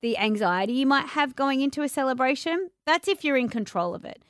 the 0.01 0.17
anxiety 0.17 0.74
you 0.74 0.86
might 0.86 1.08
have 1.08 1.36
going 1.36 1.60
into 1.60 1.82
a 1.82 1.89
celebration. 1.89 2.70
That's 2.86 3.10
if 3.10 3.25
you're 3.25 3.36
in 3.36 3.50
control 3.50 3.94
of 3.94 4.06
it. 4.06 4.24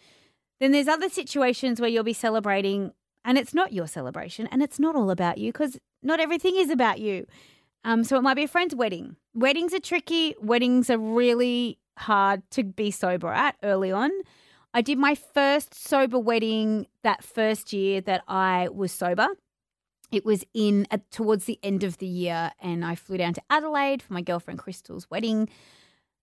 Then 0.60 0.72
there's 0.72 0.88
other 0.88 1.08
situations 1.08 1.80
where 1.80 1.90
you'll 1.90 2.04
be 2.04 2.14
celebrating 2.14 2.94
and 3.24 3.38
it's 3.38 3.54
not 3.54 3.74
your 3.74 3.86
celebration 3.86 4.48
and 4.48 4.64
it's 4.64 4.80
not 4.80 4.96
all 4.96 5.12
about 5.12 5.38
you 5.38 5.52
because 5.52 5.78
not 6.02 6.20
everything 6.20 6.56
is 6.56 6.72
about 6.72 7.00
you. 7.00 7.28
Um, 7.84 8.04
so 8.04 8.18
it 8.18 8.24
might 8.24 8.34
be 8.34 8.44
a 8.44 8.48
friend's 8.48 8.74
wedding. 8.74 9.18
Weddings 9.36 9.74
are 9.74 9.80
tricky. 9.80 10.34
Weddings 10.42 10.90
are 10.90 10.98
really 10.98 11.78
hard 11.98 12.42
to 12.52 12.64
be 12.64 12.90
sober 12.90 13.32
at 13.32 13.56
early 13.62 13.92
on. 13.92 14.10
I 14.78 14.82
did 14.82 15.00
my 15.00 15.16
first 15.16 15.74
sober 15.74 16.20
wedding 16.20 16.86
that 17.02 17.24
first 17.24 17.74
year 17.74 18.00
that 18.02 18.22
I 18.28 18.70
was 18.72 18.92
sober. 18.92 19.28
It 20.12 20.24
was 20.24 20.46
in 20.54 20.86
uh, 20.92 21.00
towards 21.10 21.46
the 21.46 21.58
end 21.64 21.84
of 21.84 21.98
the 21.98 22.06
year, 22.06 22.52
and 22.60 22.86
I 22.86 22.94
flew 22.94 23.18
down 23.18 23.34
to 23.34 23.42
Adelaide 23.50 24.04
for 24.04 24.14
my 24.14 24.22
girlfriend 24.22 24.60
Crystal's 24.60 25.10
wedding. 25.10 25.50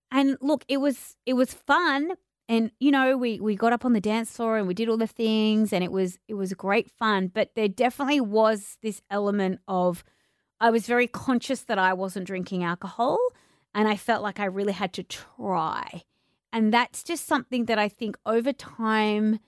And 0.09 0.37
look, 0.39 0.63
it 0.69 0.77
was 0.77 1.17
it 1.25 1.33
was 1.33 1.53
fun, 1.53 2.13
and 2.47 2.71
you 2.79 2.91
know 2.91 3.17
we 3.17 3.41
we 3.41 3.57
got 3.57 3.73
up 3.73 3.83
on 3.83 3.91
the 3.91 3.99
dance 3.99 4.31
floor 4.31 4.57
and 4.57 4.69
we 4.69 4.73
did 4.73 4.87
all 4.87 4.95
the 4.95 5.05
things, 5.05 5.73
and 5.73 5.83
it 5.83 5.91
was 5.91 6.17
it 6.29 6.35
was 6.35 6.53
great 6.53 6.89
fun. 6.89 7.27
But 7.27 7.55
there 7.55 7.67
definitely 7.67 8.21
was 8.21 8.77
this 8.81 9.01
element 9.11 9.59
of 9.67 10.01
I 10.61 10.69
was 10.69 10.87
very 10.87 11.07
conscious 11.07 11.63
that 11.63 11.77
I 11.77 11.91
wasn't 11.91 12.25
drinking 12.25 12.63
alcohol, 12.63 13.19
and 13.73 13.89
I 13.89 13.97
felt 13.97 14.23
like 14.23 14.39
I 14.39 14.45
really 14.45 14.71
had 14.71 14.93
to 14.93 15.03
try. 15.03 16.03
And 16.55 16.73
that's 16.73 17.03
just 17.03 17.27
something 17.27 17.65
that 17.65 17.77
I 17.77 17.89
think 17.89 18.17
over 18.25 18.53
time 18.53 19.39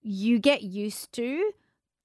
you 0.00 0.38
get 0.38 0.62
used 0.62 1.12
to 1.12 1.52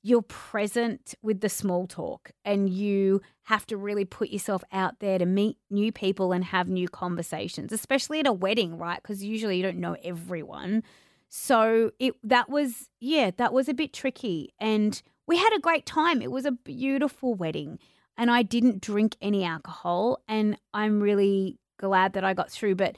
you're 0.05 0.21
present 0.21 1.15
with 1.21 1.39
the 1.39 1.47
small 1.47 1.88
talk 1.88 2.31
and 2.43 2.69
you 2.69 3.21
have 3.43 3.65
to 3.65 3.77
really 3.77 4.03
put 4.03 4.31
yourself 4.31 4.62
out 4.73 5.00
there 5.00 5.17
to 5.17 5.25
meet 5.25 5.55
new 5.69 5.93
people 5.93 6.33
and 6.33 6.43
have 6.43 6.67
new 6.67 6.89
conversations 6.89 7.71
especially 7.71 8.19
at 8.19 8.27
a 8.27 8.33
wedding 8.33 8.77
right? 8.77 9.01
Because 9.01 9.23
usually 9.23 9.55
you 9.55 9.63
don't 9.63 9.79
know 9.79 9.95
everyone. 10.03 10.83
So 11.29 11.91
it 11.97 12.15
that 12.21 12.50
was 12.50 12.89
yeah 13.00 13.31
that 13.38 13.53
was 13.53 13.69
a 13.69 13.73
bit 13.73 13.93
tricky 13.93 14.53
and 14.59 15.01
we 15.25 15.38
had 15.38 15.55
a 15.55 15.62
great 15.62 15.85
time. 15.85 16.21
It 16.21 16.33
was 16.33 16.45
a 16.45 16.51
beautiful 16.51 17.33
wedding 17.33 17.79
and 18.17 18.29
I 18.29 18.43
didn't 18.43 18.81
drink 18.81 19.15
any 19.21 19.45
alcohol 19.45 20.19
and 20.27 20.57
I'm 20.73 21.00
really 21.00 21.59
glad 21.77 22.12
that 22.12 22.25
I 22.25 22.33
got 22.33 22.51
through 22.51 22.75
but 22.75 22.97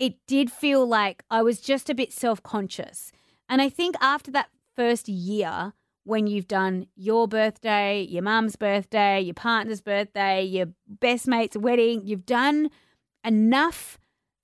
it 0.00 0.14
did 0.26 0.50
feel 0.50 0.84
like 0.84 1.22
I 1.30 1.42
was 1.42 1.60
just 1.60 1.88
a 1.88 1.94
bit 1.94 2.12
self-conscious 2.12 3.12
and 3.48 3.62
I 3.62 3.68
think 3.68 3.94
after 4.00 4.32
that 4.32 4.48
first 4.74 5.08
year 5.08 5.74
when 6.04 6.26
you've 6.26 6.48
done 6.48 6.86
your 6.96 7.28
birthday, 7.28 8.02
your 8.02 8.22
mum's 8.22 8.56
birthday, 8.56 9.20
your 9.20 9.34
partner's 9.34 9.80
birthday, 9.80 10.42
your 10.42 10.66
best 10.88 11.28
mate's 11.28 11.56
wedding, 11.56 12.02
you've 12.04 12.26
done 12.26 12.70
enough 13.24 13.98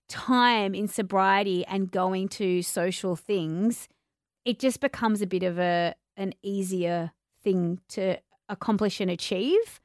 time 0.09 0.75
in 0.75 0.87
sobriety 0.87 1.65
and 1.67 1.91
going 1.91 2.29
to 2.29 2.63
social 2.63 3.17
things, 3.17 3.89
it 4.45 4.59
just 4.59 4.81
becomes 4.81 5.23
a 5.23 5.27
bit 5.27 5.43
of 5.43 5.59
a 5.59 5.95
an 6.17 6.33
easier 6.43 7.13
thing 7.43 7.81
to 7.89 8.17
accomplish 8.49 9.01
and 9.01 9.11
achieve. 9.11 9.81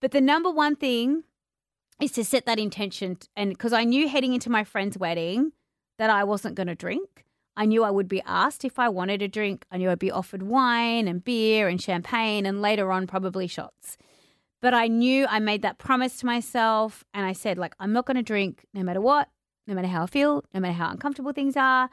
But 0.00 0.12
the 0.12 0.20
number 0.20 0.50
one 0.50 0.76
thing 0.76 1.24
is 2.00 2.12
to 2.12 2.24
set 2.24 2.46
that 2.46 2.58
intention 2.58 3.18
and 3.36 3.50
because 3.50 3.72
I 3.72 3.84
knew 3.84 4.08
heading 4.08 4.34
into 4.34 4.50
my 4.50 4.64
friend's 4.64 4.98
wedding 4.98 5.52
that 5.98 6.10
I 6.10 6.24
wasn't 6.24 6.54
going 6.54 6.68
to 6.68 6.74
drink. 6.74 7.24
I 7.56 7.66
knew 7.66 7.82
I 7.82 7.90
would 7.90 8.08
be 8.08 8.22
asked 8.24 8.64
if 8.64 8.78
I 8.78 8.88
wanted 8.88 9.20
a 9.20 9.26
drink. 9.26 9.64
I 9.72 9.78
knew 9.78 9.90
I'd 9.90 9.98
be 9.98 10.12
offered 10.12 10.44
wine 10.44 11.08
and 11.08 11.24
beer 11.24 11.66
and 11.66 11.82
champagne 11.82 12.46
and 12.46 12.62
later 12.62 12.92
on 12.92 13.08
probably 13.08 13.48
shots. 13.48 13.96
But 14.62 14.74
I 14.74 14.86
knew 14.86 15.26
I 15.26 15.40
made 15.40 15.62
that 15.62 15.78
promise 15.78 16.18
to 16.18 16.26
myself 16.26 17.04
and 17.12 17.26
I 17.26 17.32
said, 17.32 17.58
like, 17.58 17.74
I'm 17.80 17.92
not 17.92 18.06
going 18.06 18.16
to 18.16 18.22
drink 18.22 18.64
no 18.72 18.84
matter 18.84 19.00
what, 19.00 19.28
no 19.66 19.74
matter 19.74 19.88
how 19.88 20.04
I 20.04 20.06
feel, 20.06 20.44
no 20.54 20.60
matter 20.60 20.74
how 20.74 20.90
uncomfortable 20.90 21.32
things 21.32 21.56
are. 21.56 21.90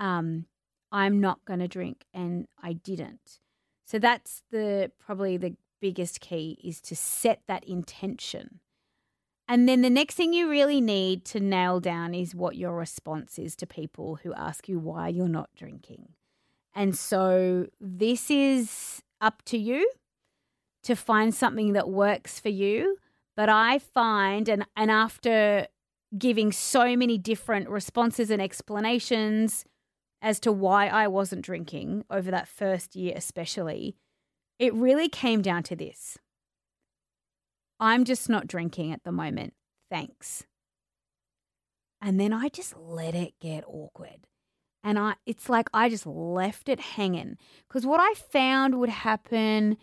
Um, 0.00 0.46
I'm 0.90 1.20
not 1.20 1.44
going 1.44 1.60
to 1.60 1.68
drink. 1.68 2.04
And 2.12 2.46
I 2.60 2.72
didn't. 2.72 3.40
So 3.84 4.00
that's 4.00 4.42
the 4.50 4.90
probably 4.98 5.36
the 5.36 5.56
biggest 5.80 6.20
key 6.20 6.58
is 6.64 6.80
to 6.82 6.96
set 6.96 7.42
that 7.46 7.62
intention. 7.64 8.60
And 9.46 9.68
then 9.68 9.82
the 9.82 9.90
next 9.90 10.14
thing 10.14 10.32
you 10.32 10.48
really 10.48 10.80
need 10.80 11.24
to 11.26 11.40
nail 11.40 11.78
down 11.80 12.14
is 12.14 12.34
what 12.34 12.56
your 12.56 12.72
response 12.72 13.38
is 13.38 13.54
to 13.56 13.66
people 13.66 14.16
who 14.22 14.32
ask 14.34 14.68
you 14.68 14.78
why 14.78 15.08
you're 15.08 15.28
not 15.28 15.50
drinking. 15.54 16.14
And 16.74 16.96
so 16.96 17.66
this 17.80 18.30
is 18.30 19.02
up 19.20 19.42
to 19.46 19.58
you 19.58 19.90
to 20.82 20.96
find 20.96 21.34
something 21.34 21.72
that 21.74 21.88
works 21.88 22.40
for 22.40 22.48
you. 22.48 22.98
But 23.36 23.48
I 23.48 23.78
find, 23.78 24.48
and, 24.48 24.64
and 24.76 24.90
after 24.90 25.66
giving 26.16 26.52
so 26.52 26.96
many 26.96 27.18
different 27.18 27.68
responses 27.68 28.30
and 28.30 28.40
explanations 28.40 29.64
as 30.22 30.40
to 30.40 30.52
why 30.52 30.86
I 30.86 31.08
wasn't 31.08 31.42
drinking 31.42 32.04
over 32.10 32.30
that 32.30 32.48
first 32.48 32.96
year, 32.96 33.12
especially, 33.16 33.96
it 34.58 34.72
really 34.72 35.08
came 35.08 35.42
down 35.42 35.64
to 35.64 35.76
this 35.76 36.16
I'm 37.84 38.04
just 38.04 38.30
not 38.30 38.46
drinking 38.46 38.92
at 38.92 39.04
the 39.04 39.12
moment. 39.12 39.52
Thanks. 39.90 40.44
And 42.00 42.18
then 42.18 42.32
I 42.32 42.48
just 42.48 42.74
let 42.78 43.14
it 43.14 43.34
get 43.40 43.62
awkward. 43.66 44.26
And 44.82 44.98
I 44.98 45.16
it's 45.26 45.50
like 45.50 45.68
I 45.74 45.90
just 45.90 46.06
left 46.06 46.70
it 46.70 46.80
hanging 46.80 47.36
cuz 47.68 47.84
what 47.84 48.00
I 48.00 48.14
found 48.14 48.78
would 48.78 48.88
happen 48.88 49.76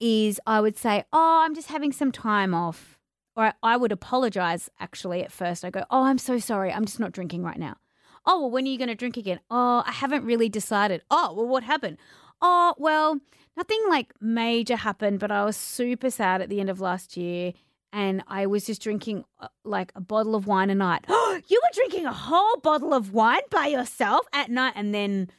is 0.00 0.40
I 0.46 0.62
would 0.62 0.78
say, 0.78 1.04
"Oh, 1.12 1.42
I'm 1.44 1.54
just 1.54 1.68
having 1.68 1.92
some 1.92 2.10
time 2.10 2.54
off." 2.54 2.98
Or 3.36 3.52
I 3.62 3.76
would 3.76 3.92
apologize 3.92 4.70
actually 4.78 5.22
at 5.22 5.30
first. 5.30 5.62
I 5.62 5.70
go, 5.70 5.84
"Oh, 5.90 6.04
I'm 6.04 6.18
so 6.18 6.38
sorry. 6.38 6.72
I'm 6.72 6.86
just 6.86 7.00
not 7.00 7.12
drinking 7.12 7.42
right 7.42 7.58
now." 7.58 7.76
"Oh, 8.24 8.40
well, 8.40 8.50
when 8.50 8.64
are 8.64 8.68
you 8.68 8.78
going 8.78 8.88
to 8.88 8.94
drink 8.94 9.18
again?" 9.18 9.40
"Oh, 9.50 9.82
I 9.86 9.92
haven't 9.92 10.24
really 10.24 10.48
decided." 10.48 11.02
"Oh, 11.10 11.34
well, 11.34 11.46
what 11.46 11.64
happened?" 11.64 11.98
"Oh, 12.40 12.74
well, 12.78 13.20
nothing 13.56 13.82
like 13.88 14.12
major 14.20 14.76
happened, 14.76 15.20
but 15.20 15.30
I 15.30 15.44
was 15.44 15.56
super 15.56 16.10
sad 16.10 16.40
at 16.40 16.48
the 16.48 16.60
end 16.60 16.70
of 16.70 16.80
last 16.80 17.16
year 17.16 17.52
and 17.92 18.22
I 18.28 18.46
was 18.46 18.66
just 18.66 18.82
drinking 18.82 19.24
uh, 19.40 19.48
like 19.64 19.92
a 19.94 20.00
bottle 20.00 20.34
of 20.34 20.46
wine 20.46 20.70
a 20.70 20.74
night. 20.74 21.04
Oh, 21.08 21.40
you 21.48 21.60
were 21.62 21.74
drinking 21.74 22.06
a 22.06 22.12
whole 22.12 22.56
bottle 22.62 22.94
of 22.94 23.12
wine 23.12 23.40
by 23.50 23.66
yourself 23.66 24.26
at 24.32 24.50
night 24.50 24.74
and 24.76 24.94
then 24.94 25.30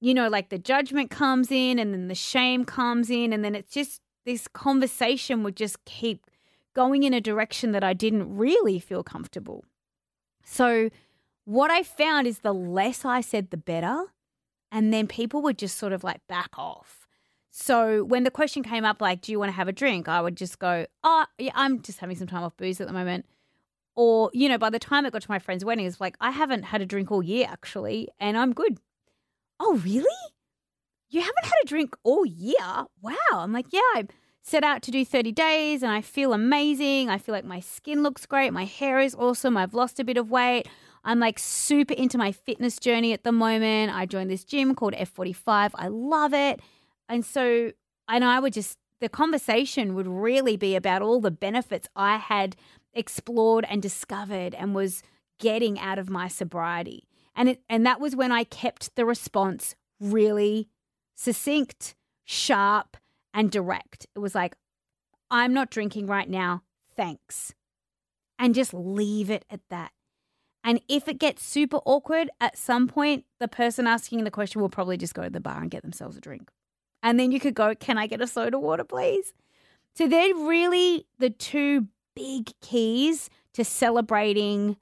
you 0.00 0.14
know 0.14 0.28
like 0.28 0.50
the 0.50 0.58
judgment 0.58 1.10
comes 1.10 1.50
in 1.50 1.78
and 1.78 1.92
then 1.92 2.08
the 2.08 2.14
shame 2.14 2.64
comes 2.64 3.10
in 3.10 3.32
and 3.32 3.44
then 3.44 3.54
it's 3.54 3.72
just 3.72 4.00
this 4.24 4.48
conversation 4.48 5.42
would 5.42 5.56
just 5.56 5.84
keep 5.84 6.26
going 6.74 7.04
in 7.04 7.14
a 7.14 7.20
direction 7.20 7.72
that 7.72 7.84
I 7.84 7.94
didn't 7.94 8.36
really 8.36 8.78
feel 8.78 9.02
comfortable. 9.02 9.64
So 10.44 10.90
what 11.44 11.70
I 11.70 11.82
found 11.82 12.26
is 12.26 12.40
the 12.40 12.52
less 12.52 13.04
I 13.04 13.20
said 13.20 13.50
the 13.50 13.56
better 13.56 14.04
and 14.70 14.92
then 14.92 15.06
people 15.06 15.42
would 15.42 15.58
just 15.58 15.78
sort 15.78 15.92
of 15.92 16.04
like 16.04 16.20
back 16.28 16.50
off. 16.58 17.06
So 17.50 18.04
when 18.04 18.24
the 18.24 18.30
question 18.30 18.62
came 18.62 18.84
up, 18.84 19.00
like, 19.00 19.22
do 19.22 19.32
you 19.32 19.38
want 19.38 19.48
to 19.48 19.56
have 19.56 19.68
a 19.68 19.72
drink? 19.72 20.08
I 20.08 20.20
would 20.20 20.36
just 20.36 20.58
go, 20.58 20.86
oh, 21.02 21.24
yeah, 21.38 21.52
I'm 21.54 21.80
just 21.80 22.00
having 22.00 22.16
some 22.16 22.26
time 22.26 22.42
off 22.42 22.56
booze 22.56 22.80
at 22.80 22.86
the 22.86 22.92
moment. 22.92 23.24
Or, 23.94 24.30
you 24.34 24.48
know, 24.48 24.58
by 24.58 24.68
the 24.68 24.78
time 24.78 25.06
it 25.06 25.12
got 25.12 25.22
to 25.22 25.30
my 25.30 25.38
friend's 25.38 25.64
wedding, 25.64 25.86
it's 25.86 26.00
like, 26.00 26.16
I 26.20 26.32
haven't 26.32 26.64
had 26.64 26.82
a 26.82 26.86
drink 26.86 27.10
all 27.10 27.22
year, 27.22 27.46
actually, 27.48 28.08
and 28.20 28.36
I'm 28.36 28.52
good. 28.52 28.78
Oh, 29.58 29.80
really? 29.82 30.04
You 31.08 31.20
haven't 31.20 31.44
had 31.44 31.54
a 31.62 31.66
drink 31.66 31.96
all 32.02 32.26
year? 32.26 32.84
Wow. 33.00 33.14
I'm 33.32 33.52
like, 33.52 33.72
yeah, 33.72 33.80
I 33.94 34.06
set 34.42 34.62
out 34.62 34.82
to 34.82 34.90
do 34.90 35.04
30 35.04 35.32
days 35.32 35.82
and 35.82 35.90
I 35.90 36.02
feel 36.02 36.32
amazing. 36.32 37.08
I 37.08 37.18
feel 37.18 37.34
like 37.34 37.44
my 37.44 37.60
skin 37.60 38.02
looks 38.02 38.26
great. 38.26 38.52
My 38.52 38.64
hair 38.64 39.00
is 39.00 39.14
awesome. 39.14 39.56
I've 39.56 39.74
lost 39.74 39.98
a 39.98 40.04
bit 40.04 40.16
of 40.18 40.30
weight. 40.30 40.68
I'm 41.06 41.20
like 41.20 41.38
super 41.38 41.94
into 41.94 42.18
my 42.18 42.32
fitness 42.32 42.78
journey 42.78 43.12
at 43.12 43.22
the 43.22 43.30
moment. 43.30 43.94
I 43.94 44.06
joined 44.06 44.28
this 44.28 44.44
gym 44.44 44.74
called 44.74 44.92
F45. 44.94 45.70
I 45.72 45.86
love 45.86 46.34
it. 46.34 46.60
And 47.08 47.24
so, 47.24 47.70
and 48.08 48.24
I 48.24 48.40
would 48.40 48.52
just, 48.52 48.76
the 49.00 49.08
conversation 49.08 49.94
would 49.94 50.08
really 50.08 50.56
be 50.56 50.74
about 50.74 51.02
all 51.02 51.20
the 51.20 51.30
benefits 51.30 51.88
I 51.94 52.16
had 52.16 52.56
explored 52.92 53.64
and 53.70 53.80
discovered 53.80 54.52
and 54.52 54.74
was 54.74 55.04
getting 55.38 55.78
out 55.78 56.00
of 56.00 56.10
my 56.10 56.26
sobriety. 56.26 57.06
And 57.36 57.50
it, 57.50 57.62
and 57.68 57.86
that 57.86 58.00
was 58.00 58.16
when 58.16 58.32
I 58.32 58.42
kept 58.42 58.96
the 58.96 59.06
response 59.06 59.76
really 60.00 60.68
succinct, 61.14 61.94
sharp, 62.24 62.96
and 63.32 63.48
direct. 63.50 64.08
It 64.16 64.18
was 64.18 64.34
like, 64.34 64.56
I'm 65.30 65.54
not 65.54 65.70
drinking 65.70 66.08
right 66.08 66.28
now. 66.28 66.62
Thanks. 66.96 67.54
And 68.40 68.56
just 68.56 68.74
leave 68.74 69.30
it 69.30 69.44
at 69.48 69.60
that. 69.70 69.92
And 70.66 70.80
if 70.88 71.06
it 71.06 71.20
gets 71.20 71.44
super 71.44 71.76
awkward 71.86 72.28
at 72.40 72.58
some 72.58 72.88
point, 72.88 73.24
the 73.38 73.46
person 73.46 73.86
asking 73.86 74.24
the 74.24 74.32
question 74.32 74.60
will 74.60 74.68
probably 74.68 74.96
just 74.96 75.14
go 75.14 75.22
to 75.22 75.30
the 75.30 75.38
bar 75.38 75.60
and 75.62 75.70
get 75.70 75.82
themselves 75.82 76.16
a 76.16 76.20
drink. 76.20 76.50
And 77.04 77.20
then 77.20 77.30
you 77.30 77.38
could 77.38 77.54
go, 77.54 77.76
Can 77.76 77.96
I 77.96 78.08
get 78.08 78.20
a 78.20 78.26
soda 78.26 78.58
water, 78.58 78.82
please? 78.82 79.32
So 79.94 80.08
they're 80.08 80.34
really 80.34 81.06
the 81.20 81.30
two 81.30 81.86
big 82.16 82.50
keys 82.60 83.30
to 83.54 83.64
celebrating 83.64 84.76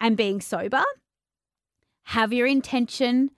and 0.00 0.16
being 0.16 0.40
sober. 0.40 0.82
Have 2.06 2.32
your 2.32 2.48
intention, 2.48 3.30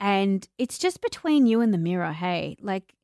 and 0.00 0.46
it's 0.58 0.76
just 0.76 1.00
between 1.00 1.46
you 1.46 1.60
and 1.60 1.72
the 1.72 1.78
mirror. 1.78 2.10
Hey, 2.10 2.56
like, 2.60 2.96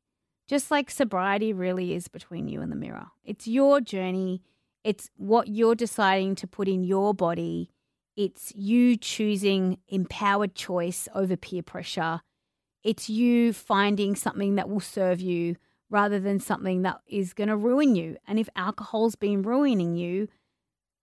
just 0.49 0.69
like 0.69 0.91
sobriety 0.91 1.53
really 1.53 1.93
is 1.93 2.09
between 2.09 2.49
you 2.49 2.61
and 2.61 2.69
the 2.69 2.75
mirror. 2.75 3.07
It's 3.23 3.47
your 3.47 3.79
journey, 3.79 4.41
it's 4.83 5.09
what 5.15 5.47
you're 5.47 5.73
deciding 5.73 6.35
to 6.35 6.47
put 6.47 6.67
in 6.67 6.83
your 6.83 7.13
body. 7.13 7.71
It's 8.15 8.53
you 8.55 8.95
choosing 8.95 9.77
empowered 9.87 10.55
choice 10.55 11.07
over 11.13 11.35
peer 11.35 11.63
pressure. 11.63 12.21
It's 12.83 13.09
you 13.09 13.51
finding 13.51 14.15
something 14.15 14.55
that 14.55 14.69
will 14.69 14.79
serve 14.79 15.19
you 15.19 15.55
rather 15.89 16.19
than 16.19 16.39
something 16.39 16.83
that 16.83 17.01
is 17.07 17.33
going 17.33 17.49
to 17.49 17.57
ruin 17.57 17.95
you. 17.95 18.17
And 18.27 18.39
if 18.39 18.49
alcohol's 18.55 19.15
been 19.15 19.41
ruining 19.41 19.95
you, 19.95 20.27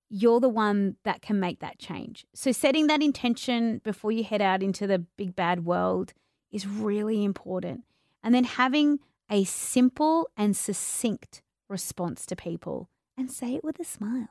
you're 0.09 0.41
the 0.41 0.49
one 0.49 0.97
that 1.05 1.23
can 1.23 1.41
make 1.41 1.61
that 1.61 1.79
change. 1.79 2.27
So, 2.35 2.53
setting 2.53 2.87
that 2.89 3.03
intention 3.03 3.81
before 3.83 4.13
you 4.13 4.25
head 4.25 4.43
out 4.43 4.63
into 4.63 4.87
the 4.87 4.99
big 4.99 5.35
bad 5.35 5.65
world 5.65 6.13
is 6.51 6.67
really 6.67 7.25
important. 7.25 7.85
And 8.23 8.35
then 8.35 8.45
having 8.45 9.01
a 9.31 9.45
simple 9.45 10.29
and 10.37 10.55
succinct 10.55 11.43
response 11.69 12.27
to 12.27 12.37
people 12.37 12.91
and 13.17 13.31
say 13.31 13.55
it 13.55 13.65
with 13.65 13.81
a 13.81 13.85
smile. 13.85 14.29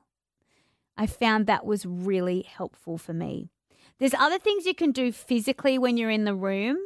I 1.01 1.05
found 1.07 1.47
that 1.47 1.65
was 1.65 1.85
really 1.85 2.41
helpful 2.43 2.97
for 2.97 3.13
me. 3.13 3.49
There's 3.97 4.13
other 4.13 4.39
things 4.39 4.65
you 4.65 4.75
can 4.75 4.91
do 4.91 5.11
physically 5.11 5.77
when 5.77 5.97
you're 5.97 6.09
in 6.09 6.25
the 6.25 6.35
room 6.35 6.77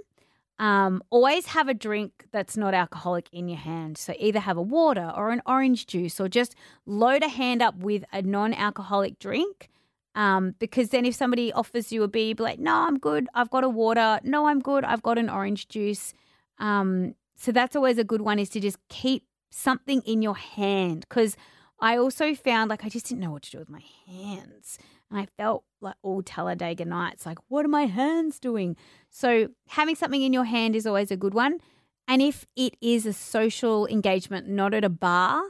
um, 0.57 1.03
always 1.09 1.47
have 1.47 1.67
a 1.67 1.73
drink 1.73 2.25
that's 2.31 2.55
not 2.55 2.73
alcoholic 2.73 3.27
in 3.31 3.49
your 3.49 3.57
hand. 3.57 3.97
So 3.97 4.13
either 4.17 4.39
have 4.39 4.57
a 4.57 4.61
water 4.61 5.11
or 5.15 5.31
an 5.31 5.41
orange 5.45 5.85
juice 5.85 6.19
or 6.19 6.29
just 6.29 6.55
load 6.85 7.23
a 7.23 7.27
hand 7.27 7.61
up 7.61 7.75
with 7.77 8.05
a 8.13 8.21
non 8.21 8.53
alcoholic 8.53 9.19
drink. 9.19 9.69
Um, 10.15 10.55
because 10.59 10.89
then 10.89 11.03
if 11.05 11.13
somebody 11.13 11.51
offers 11.51 11.91
you 11.91 12.03
a 12.03 12.07
beer, 12.07 12.27
you'd 12.27 12.37
be 12.37 12.43
like, 12.43 12.59
no, 12.59 12.73
I'm 12.73 12.97
good. 12.97 13.27
I've 13.33 13.49
got 13.49 13.65
a 13.65 13.69
water. 13.69 14.21
No, 14.23 14.47
I'm 14.47 14.61
good. 14.61 14.85
I've 14.85 15.03
got 15.03 15.17
an 15.17 15.29
orange 15.29 15.67
juice. 15.67 16.13
Um, 16.57 17.15
so 17.35 17.51
that's 17.51 17.75
always 17.75 17.97
a 17.97 18.05
good 18.05 18.21
one 18.21 18.39
is 18.39 18.47
to 18.51 18.61
just 18.61 18.77
keep 18.87 19.25
something 19.49 20.01
in 20.05 20.21
your 20.21 20.37
hand. 20.37 21.05
Because 21.09 21.35
I 21.79 21.97
also 21.97 22.35
found 22.35 22.69
like 22.69 22.85
I 22.85 22.89
just 22.89 23.07
didn't 23.07 23.21
know 23.21 23.31
what 23.31 23.43
to 23.43 23.51
do 23.51 23.59
with 23.59 23.69
my 23.69 23.83
hands. 24.07 24.77
And 25.09 25.19
I 25.19 25.27
felt 25.37 25.63
like 25.81 25.95
all 26.01 26.23
Talladega 26.23 26.85
nights, 26.85 27.25
like, 27.25 27.37
what 27.47 27.65
are 27.65 27.69
my 27.69 27.85
hands 27.85 28.39
doing? 28.39 28.75
So 29.09 29.49
having 29.67 29.95
something 29.95 30.21
in 30.21 30.33
your 30.33 30.45
hand 30.45 30.75
is 30.75 30.87
always 30.87 31.11
a 31.11 31.17
good 31.17 31.33
one. 31.33 31.59
And 32.07 32.21
if 32.21 32.45
it 32.55 32.75
is 32.81 33.05
a 33.05 33.13
social 33.13 33.87
engagement, 33.87 34.47
not 34.47 34.73
at 34.73 34.83
a 34.83 34.89
bar, 34.89 35.41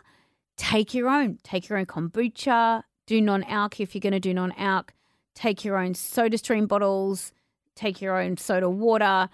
take 0.58 0.94
your 0.94 1.10
own. 1.10 1.38
Take 1.44 1.70
your 1.70 1.78
own 1.78 1.86
kombucha, 1.86 2.84
do 3.08 3.22
non 3.22 3.44
alc 3.44 3.80
if 3.80 3.94
you're 3.94 4.02
going 4.02 4.14
to 4.14 4.20
do 4.20 4.34
non 4.34 4.52
alc, 4.54 4.94
take 5.34 5.64
your 5.64 5.78
own 5.78 5.94
soda 5.94 6.38
stream 6.38 6.66
bottles, 6.66 7.32
take 7.76 8.02
your 8.02 8.20
own 8.20 8.38
soda 8.38 8.70
water. 8.70 9.30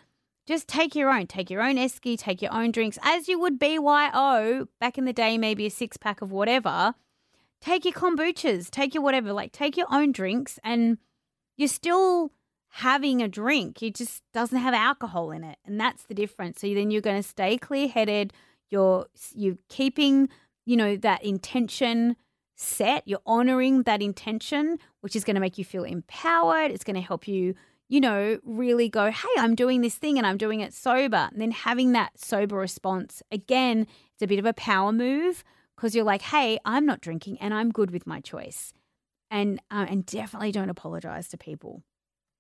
Just 0.52 0.68
take 0.68 0.96
your 0.96 1.10
own. 1.10 1.28
Take 1.28 1.50
your 1.50 1.62
own 1.62 1.76
esky, 1.76 2.20
take 2.20 2.42
your 2.42 2.54
own 2.54 2.74
drinks, 2.74 3.00
as 3.04 3.30
you 3.30 3.40
would 3.40 3.58
BYO 3.58 4.68
back 4.82 4.98
in 4.98 5.06
the 5.06 5.14
day, 5.14 5.38
maybe 5.38 5.66
a 5.66 5.70
six 5.70 5.96
pack 5.96 6.22
of 6.22 6.30
whatever. 6.30 6.94
Take 7.62 7.86
your 7.86 7.94
kombuchas, 7.94 8.70
take 8.70 8.94
your 8.94 9.02
whatever, 9.02 9.32
like 9.32 9.54
take 9.54 9.78
your 9.78 9.88
own 9.90 10.12
drinks, 10.12 10.60
and 10.62 10.98
you're 11.56 11.70
still 11.70 12.34
having 12.68 13.22
a 13.22 13.30
drink. 13.30 13.82
It 13.82 13.96
just 13.96 14.24
doesn't 14.34 14.58
have 14.58 14.74
alcohol 14.74 15.32
in 15.32 15.46
it, 15.46 15.58
and 15.66 15.80
that's 15.80 16.04
the 16.04 16.14
difference. 16.14 16.60
So 16.60 16.74
then 16.74 16.92
you're 16.92 17.00
going 17.00 17.24
to 17.24 17.26
stay 17.26 17.58
clear 17.58 17.88
headed. 17.88 18.34
You're 18.70 19.06
you're 19.34 19.58
keeping 19.70 20.28
you 20.66 20.76
know 20.76 20.98
that 20.98 21.24
intention 21.24 22.18
set. 22.58 23.08
You're 23.08 23.22
honoring 23.26 23.84
that 23.84 24.02
intention, 24.02 24.80
which 25.00 25.16
is 25.16 25.24
going 25.24 25.36
to 25.36 25.40
make 25.40 25.58
you 25.58 25.64
feel 25.64 25.86
empowered. 25.86 26.72
It's 26.72 26.84
going 26.84 26.96
to 26.96 27.02
help 27.02 27.26
you, 27.26 27.56
you 27.92 28.00
know, 28.00 28.40
really 28.46 28.88
go, 28.88 29.12
hey, 29.12 29.28
I'm 29.38 29.54
doing 29.54 29.82
this 29.82 29.96
thing 29.96 30.18
and 30.18 30.26
I'm 30.26 30.38
doing 30.38 30.62
it 30.62 30.74
sober. 30.74 31.28
And 31.30 31.42
then 31.42 31.52
having 31.52 31.92
that 31.92 32.18
sober 32.18 32.56
response, 32.56 33.22
again, 33.34 33.86
it's 34.14 34.22
a 34.22 34.28
bit 34.28 34.40
of 34.40 34.46
a 34.46 34.54
power 34.54 34.94
move 34.94 35.44
because 35.76 35.94
you're 35.94 36.06
like, 36.06 36.22
hey, 36.22 36.58
I'm 36.64 36.86
not 36.86 37.02
drinking 37.02 37.40
and 37.42 37.54
I'm 37.54 37.70
good 37.70 37.92
with 37.92 38.08
my 38.08 38.22
choice. 38.22 38.72
And, 39.30 39.60
uh, 39.70 39.88
and 39.90 40.06
definitely 40.06 40.54
don't 40.54 40.70
apologize 40.70 41.28
to 41.30 41.38
people. 41.38 41.84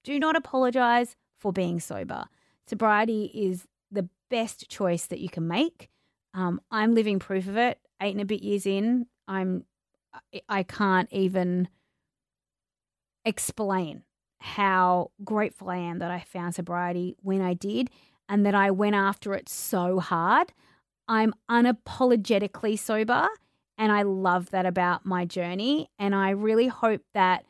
Do 0.06 0.18
not 0.20 0.38
apologize 0.38 1.18
for 1.38 1.52
being 1.52 1.82
sober. 1.82 2.28
Sobriety 2.66 3.26
is 3.36 3.68
the 3.92 4.08
best 4.30 4.70
choice 4.70 5.06
that 5.08 5.20
you 5.20 5.28
can 5.28 5.50
make. 5.50 5.90
Um, 6.34 6.62
I'm 6.72 6.96
living 6.96 7.20
proof 7.20 7.50
of 7.50 7.58
it. 7.58 7.78
Eight 8.02 8.14
and 8.14 8.22
a 8.22 8.26
bit 8.26 8.42
years 8.42 8.66
in, 8.66 9.08
I'm 9.28 9.66
I 10.48 10.64
can't 10.64 11.10
even 11.12 11.68
explain 13.26 14.04
how 14.42 15.12
grateful 15.24 15.70
I 15.70 15.78
am 15.78 16.00
that 16.00 16.12
I 16.12 16.26
found 16.28 16.56
sobriety 16.56 17.16
when 17.22 17.42
I 17.42 17.54
did 17.54 17.90
and 18.28 18.46
that 18.46 18.56
I 18.56 18.72
went 18.72 18.96
after 18.96 19.34
it 19.34 19.48
so 19.48 20.00
hard. 20.00 20.52
I'm 21.08 21.34
unapologetically 21.50 22.78
sober 22.78 23.28
and 23.78 23.92
I 23.92 24.02
love 24.02 24.50
that 24.50 24.66
about 24.66 25.06
my 25.06 25.26
journey. 25.26 25.90
And 26.00 26.16
I 26.16 26.32
really 26.32 26.68
hope 26.68 27.02
that, 27.14 27.46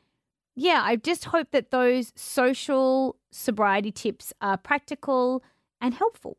yeah, 0.56 0.82
I 0.84 0.98
just 0.98 1.26
hope 1.26 1.52
that 1.52 1.72
those 1.72 2.12
social 2.16 3.16
sobriety 3.32 3.92
tips 3.92 4.34
are 4.42 4.58
practical 4.58 5.44
and 5.80 5.94
helpful. 5.94 6.38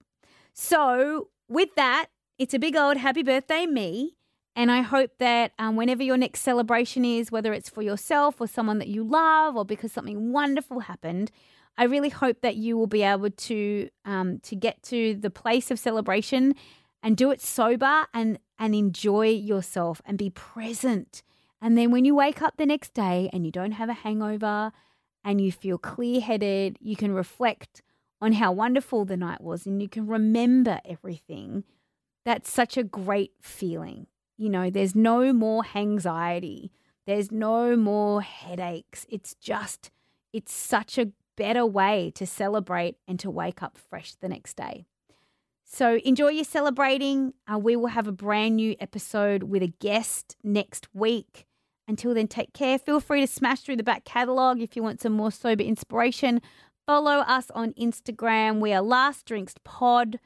So, 0.53 1.29
with 1.49 1.75
that, 1.77 2.07
it's 2.39 2.55
a 2.55 2.59
big 2.59 2.77
old 2.77 2.99
happy 2.99 3.23
birthday, 3.23 3.67
me. 3.67 4.17
And 4.55 4.71
I 4.71 4.83
hope 4.83 5.13
that 5.19 5.53
um, 5.59 5.77
whenever 5.77 6.03
your 6.03 6.19
next 6.19 6.41
celebration 6.41 7.05
is, 7.05 7.33
whether 7.33 7.53
it's 7.53 7.71
for 7.71 7.83
yourself 7.83 8.41
or 8.41 8.47
someone 8.47 8.79
that 8.79 8.89
you 8.89 9.03
love 9.03 9.57
or 9.57 9.65
because 9.65 9.93
something 9.93 10.33
wonderful 10.33 10.81
happened, 10.81 11.31
I 11.79 11.85
really 11.85 12.11
hope 12.11 12.43
that 12.43 12.57
you 12.57 12.77
will 12.77 12.87
be 12.87 13.03
able 13.03 13.31
to 13.31 13.89
um, 14.05 14.41
to 14.41 14.55
get 14.55 14.83
to 14.85 15.15
the 15.15 15.31
place 15.31 15.71
of 15.71 15.79
celebration 15.79 16.55
and 17.03 17.17
do 17.17 17.31
it 17.31 17.41
sober 17.41 18.07
and 18.13 18.39
and 18.59 18.75
enjoy 18.75 19.29
yourself 19.29 20.03
and 20.05 20.19
be 20.19 20.31
present. 20.31 21.23
And 21.61 21.79
then 21.79 21.91
when 21.91 22.05
you 22.05 22.15
wake 22.15 22.43
up 22.43 22.57
the 22.57 22.67
next 22.67 22.93
day 22.93 23.31
and 23.33 23.47
you 23.47 23.53
don't 23.53 23.73
have 23.73 23.89
a 23.89 23.95
hangover 23.95 24.73
and 25.25 25.41
you 25.41 25.51
feel 25.51 25.79
clear 25.79 26.21
headed, 26.21 26.77
you 26.81 26.97
can 26.97 27.13
reflect 27.13 27.83
on 28.21 28.33
how 28.33 28.53
wonderful 28.53 29.05
the 29.05 29.17
night 29.17 29.41
was 29.41 29.67
and 29.67 29.81
you 29.81 29.89
can 29.89 30.07
remember 30.07 30.81
everything. 30.85 31.65
That's 32.25 32.53
such 32.53 32.77
a 32.77 32.85
great 32.85 33.33
feeling. 33.41 34.07
You 34.43 34.51
know, 34.51 34.71
there's 34.71 34.97
no 34.97 35.33
more 35.33 35.63
anxiety, 35.73 36.73
there's 37.07 37.31
no 37.31 37.77
more 37.77 38.23
headaches. 38.23 39.07
It's 39.09 39.37
just, 39.37 39.93
it's 40.33 40.53
such 40.53 40.99
a 40.99 41.13
better 41.37 41.65
way 41.65 42.11
to 42.17 42.27
celebrate 42.27 42.97
and 43.07 43.21
to 43.21 43.31
wake 43.31 43.63
up 43.63 43.79
fresh 43.79 44.17
the 44.17 44.29
next 44.29 44.57
day. 44.57 44.85
So 45.65 45.99
enjoy 46.05 46.31
your 46.31 46.45
celebrating. 46.45 47.35
Uh, 47.47 47.61
we 47.61 47.77
will 47.77 47.87
have 47.87 48.09
a 48.09 48.13
brand 48.13 48.57
new 48.57 48.75
episode 48.81 49.45
with 49.45 49.63
a 49.63 49.73
guest 49.79 50.35
next 50.43 50.89
week. 50.93 51.47
Until 51.87 52.13
then, 52.13 52.27
take 52.27 52.53
care. 52.53 52.81
Feel 52.81 52.99
free 52.99 53.21
to 53.21 53.29
smash 53.29 53.61
through 53.61 53.77
the 53.77 53.85
back 53.85 54.05
catalogue 54.05 54.61
if 54.61 54.75
you 54.75 54.83
want 54.83 55.01
some 55.01 55.13
more 55.13 55.31
sober 55.31 55.63
inspiration. 55.63 56.43
Follow 56.85 57.19
us 57.19 57.49
on 57.53 57.75
Instagram. 57.75 58.59
We 58.59 58.73
are 58.73 58.83
Last 58.83 59.25
Drinks 59.25 59.55
Pod. 59.63 60.19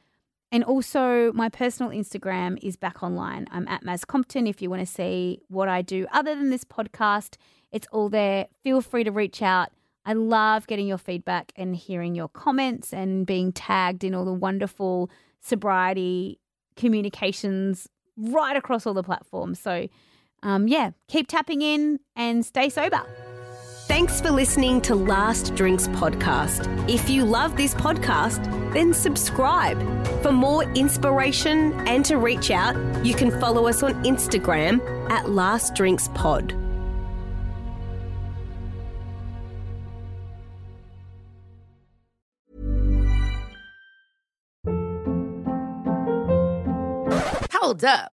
And 0.51 0.63
also, 0.63 1.33
my 1.33 1.49
personal 1.49 1.91
Instagram 1.91 2.57
is 2.61 2.77
back 2.77 3.03
online. 3.03 3.47
I'm 3.51 3.67
at 3.67 3.83
Maz 3.83 4.07
Compton. 4.07 4.47
If 4.47 4.61
you 4.61 4.69
want 4.69 4.79
to 4.79 4.85
see 4.85 5.41
what 5.49 5.67
I 5.67 5.81
do 5.81 6.07
other 6.13 6.35
than 6.35 6.49
this 6.49 6.63
podcast, 6.63 7.35
it's 7.71 7.87
all 7.91 8.07
there. 8.07 8.47
Feel 8.63 8.81
free 8.81 9.03
to 9.03 9.11
reach 9.11 9.41
out. 9.41 9.69
I 10.05 10.13
love 10.13 10.67
getting 10.67 10.87
your 10.87 10.97
feedback 10.97 11.51
and 11.57 11.75
hearing 11.75 12.15
your 12.15 12.29
comments 12.29 12.93
and 12.93 13.25
being 13.25 13.51
tagged 13.51 14.05
in 14.05 14.15
all 14.15 14.23
the 14.23 14.33
wonderful 14.33 15.09
sobriety 15.41 16.39
communications 16.77 17.89
right 18.15 18.55
across 18.55 18.85
all 18.85 18.93
the 18.93 19.03
platforms. 19.03 19.59
So, 19.59 19.89
um, 20.43 20.69
yeah, 20.69 20.91
keep 21.09 21.27
tapping 21.27 21.61
in 21.61 21.99
and 22.15 22.45
stay 22.45 22.69
sober. 22.69 23.01
Thanks 23.87 24.21
for 24.21 24.31
listening 24.31 24.81
to 24.81 24.95
Last 24.95 25.55
Drinks 25.55 25.87
Podcast. 25.89 26.89
If 26.89 27.09
you 27.09 27.23
love 27.23 27.57
this 27.57 27.73
podcast, 27.73 28.56
then 28.77 28.93
subscribe. 28.93 29.81
For 30.21 30.31
more 30.31 30.63
inspiration 30.73 31.73
and 31.87 32.05
to 32.05 32.17
reach 32.17 32.51
out, 32.51 32.75
you 33.05 33.15
can 33.15 33.31
follow 33.39 33.67
us 33.67 33.81
on 33.81 34.03
Instagram 34.03 34.79
at 35.09 35.29
Last 35.29 35.73
Drinks 35.73 36.09
Pod. 36.13 36.53
Hold 47.51 47.83
up. 47.83 48.16